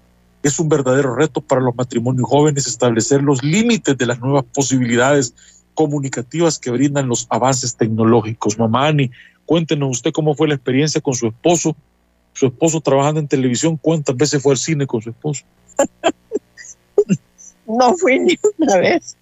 Es 0.41 0.60
un 0.60 0.69
verdadero 0.69 1.15
reto 1.15 1.41
para 1.41 1.62
los 1.62 1.75
matrimonios 1.75 2.27
jóvenes 2.27 2.65
establecer 2.65 3.21
los 3.21 3.43
límites 3.43 3.97
de 3.97 4.05
las 4.05 4.19
nuevas 4.19 4.45
posibilidades 4.53 5.34
comunicativas 5.73 6.60
que 6.60 6.71
brindan 6.71 7.08
los 7.08 7.27
avances 7.29 7.75
tecnológicos. 7.75 8.58
Mamá 8.58 8.88
Ani, 8.88 9.12
cuéntenos 9.49 9.89
usted 9.89 10.12
cómo 10.12 10.35
fue 10.35 10.47
la 10.47 10.53
experiencia 10.53 11.01
con 11.01 11.15
su 11.15 11.25
esposo, 11.25 11.75
su 12.33 12.45
esposo 12.45 12.81
trabajando 12.81 13.19
en 13.19 13.27
televisión, 13.27 13.77
cuántas 13.77 14.15
veces 14.15 14.43
fue 14.43 14.51
al 14.51 14.59
cine 14.59 14.85
con 14.85 15.01
su 15.01 15.09
esposo. 15.09 15.43
no 17.65 17.97
fui 17.97 18.19
ni 18.19 18.38
una 18.59 18.77
vez. 18.77 19.17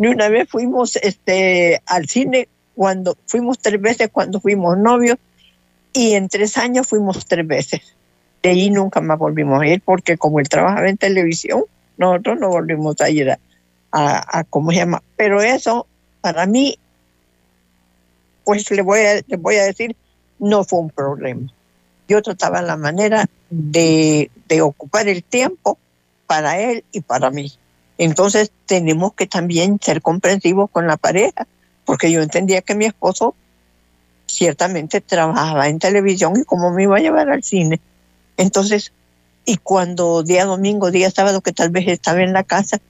Ni 0.00 0.08
una 0.08 0.30
vez 0.30 0.48
fuimos 0.48 0.96
este, 0.96 1.82
al 1.84 2.08
cine 2.08 2.48
cuando 2.74 3.14
fuimos 3.26 3.58
tres 3.58 3.78
veces 3.78 4.08
cuando 4.10 4.40
fuimos 4.40 4.78
novios 4.78 5.18
y 5.92 6.12
en 6.12 6.30
tres 6.30 6.56
años 6.56 6.88
fuimos 6.88 7.26
tres 7.26 7.46
veces. 7.46 7.82
De 8.42 8.48
ahí 8.48 8.70
nunca 8.70 9.02
más 9.02 9.18
volvimos 9.18 9.60
a 9.60 9.66
ir 9.66 9.82
porque 9.82 10.16
como 10.16 10.40
él 10.40 10.48
trabajaba 10.48 10.88
en 10.88 10.96
televisión, 10.96 11.64
nosotros 11.98 12.40
no 12.40 12.48
volvimos 12.48 12.98
a 13.02 13.10
ir 13.10 13.32
a, 13.32 13.38
a, 13.90 14.44
¿cómo 14.44 14.70
se 14.70 14.78
llama? 14.78 15.02
Pero 15.16 15.42
eso 15.42 15.86
para 16.22 16.46
mí, 16.46 16.78
pues 18.44 18.70
le 18.70 18.82
voy, 18.82 19.00
a, 19.00 19.14
le 19.26 19.36
voy 19.36 19.56
a 19.56 19.64
decir, 19.64 19.96
no 20.38 20.64
fue 20.64 20.80
un 20.80 20.90
problema. 20.90 21.52
Yo 22.08 22.22
trataba 22.22 22.62
la 22.62 22.76
manera 22.76 23.26
de, 23.50 24.30
de 24.48 24.62
ocupar 24.62 25.08
el 25.08 25.22
tiempo 25.22 25.78
para 26.26 26.58
él 26.58 26.84
y 26.92 27.00
para 27.00 27.30
mí. 27.30 27.52
Entonces 27.98 28.50
tenemos 28.66 29.14
que 29.14 29.26
también 29.26 29.78
ser 29.80 30.02
comprensivos 30.02 30.70
con 30.70 30.86
la 30.86 30.96
pareja, 30.96 31.46
porque 31.84 32.10
yo 32.10 32.22
entendía 32.22 32.62
que 32.62 32.74
mi 32.74 32.86
esposo 32.86 33.34
ciertamente 34.26 35.00
trabajaba 35.00 35.68
en 35.68 35.78
televisión 35.78 36.34
y 36.36 36.44
cómo 36.44 36.72
me 36.72 36.84
iba 36.84 36.96
a 36.96 37.00
llevar 37.00 37.30
al 37.30 37.42
cine. 37.42 37.80
Entonces, 38.36 38.92
y 39.44 39.58
cuando 39.58 40.22
día 40.22 40.44
domingo, 40.44 40.90
día 40.90 41.10
sábado, 41.10 41.40
que 41.40 41.52
tal 41.52 41.70
vez 41.70 41.86
estaba 41.88 42.22
en 42.22 42.32
la 42.32 42.44
casa, 42.44 42.80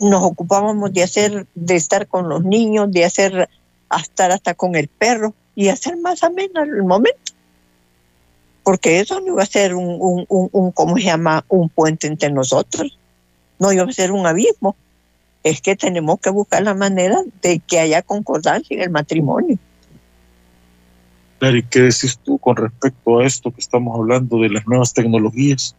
nos 0.00 0.22
ocupábamos 0.22 0.92
de 0.92 1.02
hacer, 1.02 1.46
de 1.54 1.76
estar 1.76 2.06
con 2.06 2.28
los 2.28 2.44
niños, 2.44 2.90
de 2.90 3.04
hacer, 3.04 3.48
estar 3.96 4.30
hasta 4.30 4.54
con 4.54 4.76
el 4.76 4.88
perro 4.88 5.34
y 5.54 5.68
hacer 5.68 5.96
más 5.96 6.22
ameno 6.22 6.62
el 6.62 6.84
momento. 6.84 7.32
Porque 8.62 9.00
eso 9.00 9.20
no 9.20 9.28
iba 9.28 9.42
a 9.42 9.46
ser 9.46 9.74
un, 9.74 9.96
un, 9.98 10.26
un, 10.28 10.48
un 10.52 10.72
¿cómo 10.72 10.96
se 10.96 11.04
llama? 11.04 11.44
Un 11.48 11.68
puente 11.68 12.06
entre 12.06 12.30
nosotros 12.30 12.98
no 13.58 13.72
iba 13.72 13.84
a 13.84 13.92
ser 13.92 14.12
un 14.12 14.26
abismo. 14.26 14.76
Es 15.42 15.60
que 15.60 15.76
tenemos 15.76 16.20
que 16.20 16.30
buscar 16.30 16.62
la 16.62 16.74
manera 16.74 17.22
de 17.42 17.60
que 17.60 17.80
haya 17.80 18.02
concordancia 18.02 18.76
en 18.76 18.82
el 18.82 18.90
matrimonio. 18.90 19.58
¿y 21.40 21.62
qué 21.62 21.82
decís 21.82 22.18
tú 22.24 22.36
con 22.38 22.56
respecto 22.56 23.18
a 23.18 23.24
esto 23.24 23.52
que 23.52 23.60
estamos 23.60 23.96
hablando 23.96 24.40
de 24.40 24.50
las 24.50 24.66
nuevas 24.66 24.92
tecnologías? 24.92 25.74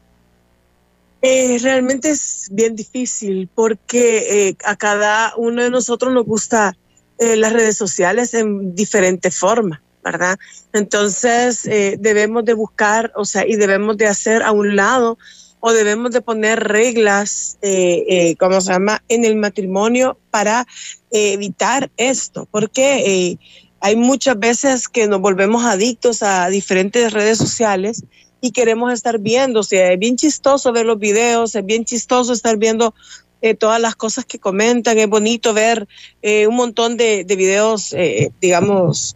Eh, 1.21 1.57
realmente 1.61 2.11
es 2.11 2.47
bien 2.49 2.77
difícil 2.77 3.49
porque 3.53 4.47
eh, 4.47 4.55
a 4.63 4.77
cada 4.77 5.33
uno 5.35 5.61
de 5.61 5.69
nosotros 5.69 6.13
nos 6.13 6.25
gusta 6.25 6.77
eh, 7.19 7.35
las 7.35 7.53
redes 7.53 7.77
sociales 7.77 8.33
en 8.33 8.73
diferente 8.75 9.31
forma, 9.31 9.81
¿verdad? 10.03 10.37
Entonces 10.73 11.63
debemos 11.63 12.45
de 12.45 12.53
buscar, 12.53 13.11
o 13.15 13.25
sea, 13.25 13.45
y 13.45 13.55
debemos 13.55 13.97
de 13.97 14.07
hacer 14.07 14.43
a 14.43 14.51
un 14.51 14.75
lado 14.75 15.17
o 15.59 15.71
debemos 15.71 16.11
de 16.11 16.21
poner 16.21 16.59
reglas, 16.59 17.57
eh, 17.61 18.05
eh, 18.07 18.35
¿cómo 18.37 18.61
se 18.61 18.71
llama?, 18.71 19.03
en 19.09 19.25
el 19.25 19.35
matrimonio 19.35 20.17
para 20.31 20.65
eh, 21.11 21.33
evitar 21.33 21.91
esto, 21.97 22.47
porque 22.49 23.37
hay 23.81 23.95
muchas 23.95 24.39
veces 24.39 24.87
que 24.87 25.07
nos 25.07 25.21
volvemos 25.21 25.63
adictos 25.65 26.23
a 26.23 26.49
diferentes 26.49 27.11
redes 27.13 27.37
sociales 27.37 28.03
y 28.41 28.51
queremos 28.51 28.91
estar 28.93 29.19
viendo. 29.19 29.61
O 29.61 29.63
sea, 29.63 29.91
es 29.91 29.99
bien 29.99 30.15
chistoso 30.15 30.71
ver 30.71 30.85
los 30.85 30.99
videos, 30.99 31.55
es 31.55 31.65
bien 31.65 31.85
chistoso 31.85 32.33
estar 32.33 32.57
viendo 32.57 32.93
eh, 33.41 33.55
todas 33.55 33.79
las 33.79 33.95
cosas 33.95 34.25
que 34.25 34.39
comentan, 34.39 34.97
es 34.97 35.07
bonito 35.07 35.53
ver 35.53 35.87
eh, 36.21 36.47
un 36.47 36.55
montón 36.55 36.97
de, 36.97 37.23
de 37.23 37.35
videos, 37.35 37.93
eh, 37.93 38.31
digamos, 38.41 39.15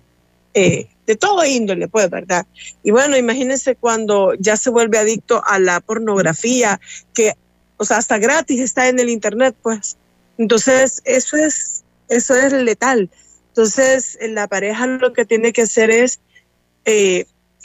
de 0.53 1.15
todo 1.19 1.43
índole, 1.43 1.87
pues, 1.87 2.09
¿verdad? 2.11 2.45
Y 2.83 2.91
bueno, 2.91 3.17
imagínense 3.17 3.75
cuando 3.75 4.35
ya 4.35 4.55
se 4.55 4.69
vuelve 4.69 4.99
adicto 4.99 5.41
a 5.45 5.57
la 5.57 5.79
pornografía, 5.79 6.79
que, 7.13 7.33
o 7.77 7.85
sea, 7.85 7.97
hasta 7.97 8.19
gratis 8.19 8.59
está 8.59 8.87
en 8.87 8.99
el 8.99 9.09
Internet, 9.09 9.55
pues. 9.63 9.97
Entonces, 10.37 11.01
eso 11.05 11.37
es, 11.37 11.83
eso 12.07 12.35
es 12.35 12.53
letal. 12.53 13.09
Entonces, 13.47 14.17
la 14.21 14.47
pareja 14.47 14.85
lo 14.85 15.11
que 15.11 15.25
tiene 15.25 15.53
que 15.53 15.63
hacer 15.63 15.89
es 15.89 16.19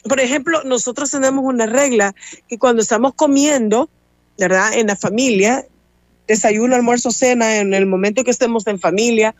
por 0.04 0.20
ejemplo, 0.20 0.62
nosotros 0.64 1.10
tenemos 1.10 1.44
una 1.44 1.66
regla 1.66 2.14
que 2.48 2.58
cuando 2.58 2.82
estamos 2.82 3.14
comiendo, 3.14 3.88
¿verdad? 4.38 4.74
En 4.74 4.86
la 4.86 4.96
familia, 4.96 5.66
desayuno, 6.28 6.76
almuerzo, 6.76 7.10
cena, 7.10 7.56
en 7.56 7.74
el 7.74 7.86
momento 7.86 8.22
que 8.22 8.30
estemos 8.30 8.66
en 8.66 8.78
familia, 8.78 9.34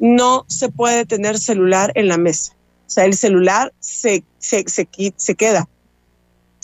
no 0.00 0.46
se 0.48 0.70
puede 0.70 1.04
tener 1.06 1.38
celular 1.38 1.92
en 1.94 2.08
la 2.08 2.18
mesa. 2.18 2.54
O 2.86 2.90
sea, 2.90 3.04
el 3.04 3.14
celular 3.14 3.72
se, 3.78 4.24
se, 4.38 4.64
se, 4.66 5.34
queda. 5.36 5.68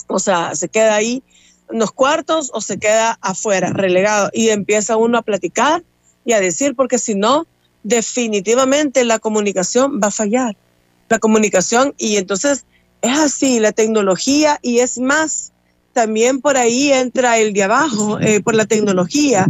O 0.09 0.19
sea, 0.19 0.57
se 0.57 0.69
queda 0.69 0.97
ahí 0.97 1.23
en 1.71 1.79
los 1.79 1.93
cuartos 1.93 2.51
o 2.53 2.61
se 2.61 2.79
queda 2.79 3.19
afuera, 3.21 3.73
relegado. 3.73 4.31
Y 4.33 4.49
empieza 4.49 4.97
uno 4.97 5.19
a 5.19 5.23
platicar 5.23 5.85
y 6.25 6.33
a 6.33 6.41
decir, 6.41 6.75
porque 6.75 6.99
si 6.99 7.15
no, 7.15 7.47
definitivamente 7.85 9.05
la 9.05 9.21
comunicación 9.21 10.01
va 10.03 10.09
a 10.09 10.11
fallar. 10.11 10.57
La 11.09 11.21
comunicación, 11.21 11.95
y 11.99 12.17
entonces 12.17 12.65
es 13.03 13.19
así, 13.19 13.61
la 13.61 13.71
tecnología 13.71 14.59
y 14.63 14.81
es 14.81 14.99
más, 14.99 15.53
también 15.97 16.43
por 16.43 16.59
ahí 16.59 16.93
entra 16.93 17.39
el 17.39 17.55
de 17.55 17.63
abajo, 17.63 18.21
eh, 18.21 18.43
por 18.43 18.55
la 18.55 18.67
tecnología, 18.67 19.47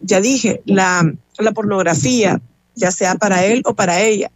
ya 0.00 0.18
dije, 0.18 0.62
la, 0.64 1.12
pornografía, 1.54 2.40
ya 2.74 2.90
sea 2.90 3.16
para 3.16 3.44
él 3.44 3.60
o 3.66 3.74
para 3.74 4.00
ella. 4.00 4.30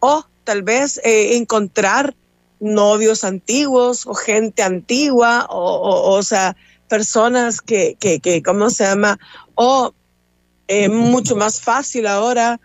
O 0.00 0.26
tal 0.44 0.62
vez 0.62 1.00
eh, 1.04 1.38
encontrar 1.38 2.14
novios 2.60 3.24
antiguos 3.24 4.06
o 4.06 4.12
gente 4.12 4.62
antigua, 4.62 5.46
o, 5.48 6.12
o, 6.14 6.22
sea, 6.22 6.54
personas 6.90 7.62
que, 7.62 7.96
que, 7.98 8.20
que, 8.20 8.42
¿cómo 8.42 8.68
se 8.68 8.84
llama? 8.84 9.18
O 9.54 9.94
eh, 10.66 10.90
mucho 10.90 11.36
más 11.36 11.58
fácil 11.58 12.06
ahora, 12.06 12.60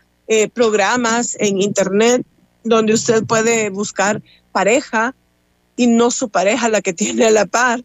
programas 0.54 1.38
en 1.40 1.62
Internet 1.62 2.26
donde 2.64 2.94
usted 2.94 3.24
puede 3.24 3.70
buscar 3.70 4.22
pareja 4.52 5.14
y 5.76 5.88
no 5.88 6.12
su 6.12 6.30
pareja 6.30 6.70
la 6.70 6.82
que 6.82 6.92
tiene 6.94 7.26
a 7.26 7.32
la 7.32 7.46
par. 7.46 7.84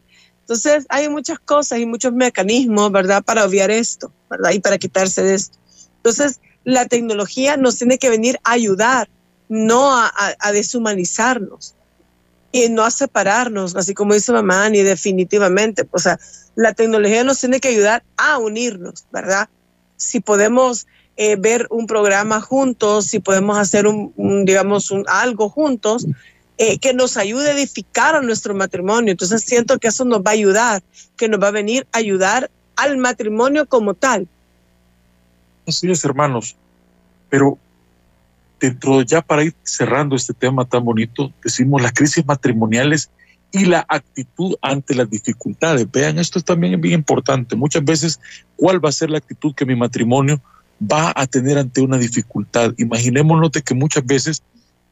Entonces 0.49 0.87
hay 0.89 1.11
muchas 1.11 1.39
cosas 1.39 1.79
y 1.79 1.85
muchos 1.85 2.15
mecanismos, 2.15 2.91
¿verdad?, 2.91 3.23
para 3.23 3.45
obviar 3.45 3.71
esto, 3.71 4.11
¿verdad? 4.31 4.53
Y 4.53 4.61
para 4.61 4.79
quitarse 4.79 5.23
de 5.23 5.35
esto. 5.35 5.59
Entonces, 5.97 6.41
la 6.65 6.87
tecnología 6.87 7.59
nos 7.59 7.77
tiene 7.77 7.99
que 7.99 8.09
venir 8.09 8.39
a 8.45 8.53
ayudar, 8.53 9.11
no 9.51 9.95
a, 9.95 10.11
deshumanizarnos 10.51 11.75
y 12.51 12.71
no 12.71 12.83
a 12.83 12.91
separarnos, 12.91 13.77
así 13.77 13.93
como 13.93 14.15
dice 14.15 14.33
mamá, 14.33 14.71
ni 14.71 14.81
definitivamente. 14.81 15.87
O 15.91 15.99
sea, 15.99 16.19
la 16.55 16.73
tecnología 16.73 17.25
nos 17.25 17.41
tiene 17.41 17.61
que 17.61 17.69
ayudar 17.69 18.03
a 18.17 18.39
unirnos, 18.39 19.05
¿verdad? 19.13 19.51
Si 19.97 20.21
podemos 20.21 20.87
eh, 21.19 21.37
ver 21.37 21.67
un 21.69 21.87
programa 21.87 22.41
juntos, 22.41 23.05
si 23.05 23.19
podemos 23.19 23.59
hacer 23.59 23.87
un, 23.87 24.47
digamos, 24.47 24.91
un, 24.91 25.05
algo 25.09 25.51
juntos, 25.51 26.07
eh, 26.59 26.79
que 26.79 26.93
nos 26.93 27.17
ayude 27.17 27.51
a 27.51 27.53
edificar 27.53 28.17
a 28.17 28.21
nuestro 28.21 28.53
matrimonio. 28.55 29.13
Entonces 29.13 29.43
siento 29.43 29.79
que 29.79 29.89
eso 29.89 30.05
nos 30.05 30.21
va 30.21 30.31
a 30.31 30.35
ayudar, 30.35 30.83
que 31.17 31.29
nos 31.29 31.41
va 31.41 31.49
a 31.49 31.53
venir 31.53 31.87
a 31.93 31.99
ayudar 31.99 32.51
al 32.75 32.99
matrimonio 32.99 33.67
como 33.67 33.95
tal. 33.95 34.27
Así 35.67 35.89
es, 35.91 36.05
hermanos. 36.05 36.57
Pero 37.31 37.59
dentro 38.59 39.03
ya 39.03 39.23
para 39.23 39.45
ir 39.45 39.55
cerrando 39.63 40.17
este 40.17 40.35
tema 40.35 40.65
tan 40.65 40.85
bonito, 40.85 41.33
decimos 41.45 41.81
las 41.81 41.93
crisis 41.93 42.27
matrimoniales 42.27 43.09
y 43.53 43.65
la 43.65 43.87
actitud 43.89 44.57
ante 44.61 44.95
las 44.95 45.09
dificultades. 45.09 45.91
Vean, 45.91 46.19
esto 46.19 46.41
también 46.41 46.75
es 46.75 46.81
bien 46.81 46.95
importante. 46.95 47.57
Muchas 47.57 47.85
veces, 47.85 48.21
¿cuál 48.57 48.85
va 48.85 48.89
a 48.89 48.93
ser 48.93 49.11
la 49.11 49.19
actitud 49.19 49.55
que 49.55 49.65
mi 49.65 49.77
matrimonio 49.77 50.41
va 50.81 51.13
a 51.15 51.27
tener 51.27 51.57
ante 51.57 51.81
una 51.81 51.99
dificultad? 51.99 52.75
Imaginémonos 52.79 53.53
de 53.53 53.63
que 53.63 53.75
muchas 53.75 54.05
veces 54.05 54.43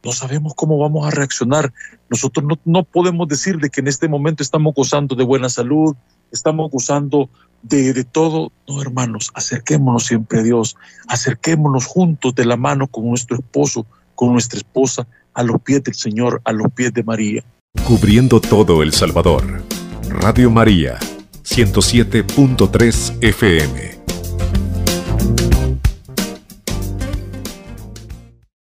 no 0.07 0.13
sabemos 0.13 0.55
cómo 0.55 0.79
vamos 0.79 1.05
a 1.05 1.11
reaccionar. 1.11 1.73
Nosotros 2.09 2.47
no, 2.47 2.57
no, 2.65 2.85
podemos 2.85 3.27
decir 3.27 3.59
de 3.59 3.71
que 3.71 3.81
en 3.81 3.89
este 3.89 4.09
momento 4.09 4.41
estamos 4.41 4.73
gozando 4.73 5.17
de 5.17 5.25
buena 5.25 5.49
salud, 5.49 5.97
estamos 6.31 6.71
gozando 6.71 7.29
de, 7.63 7.93
de, 7.93 8.05
todo. 8.05 8.53
No, 8.69 8.81
hermanos, 8.81 9.33
acerquémonos 9.35 10.07
siempre 10.07 10.39
a 10.39 10.43
Dios, 10.45 10.77
acerquémonos 11.09 11.87
juntos 11.87 12.37
de 12.37 12.45
la 12.45 12.57
mano 12.57 12.87
con 12.87 13.09
nuestro 13.09 13.37
esposo, 13.37 13.85
con 14.15 14.33
nuestra 14.33 14.59
esposa, 14.59 15.09
a 15.35 15.43
los 15.43 15.61
pies 15.61 15.83
del 15.83 15.95
Señor, 15.95 16.41
a 16.45 16.53
los 16.53 16.73
pies 16.73 16.95
de 16.95 17.03
María. 17.03 17.45
Cubriendo 17.85 18.41
todo 18.41 18.85
El 18.85 18.93
Salvador. 18.93 19.65
Radio 20.09 20.53
María, 20.53 21.01
107.3 21.43 23.25
FM. 23.25 23.96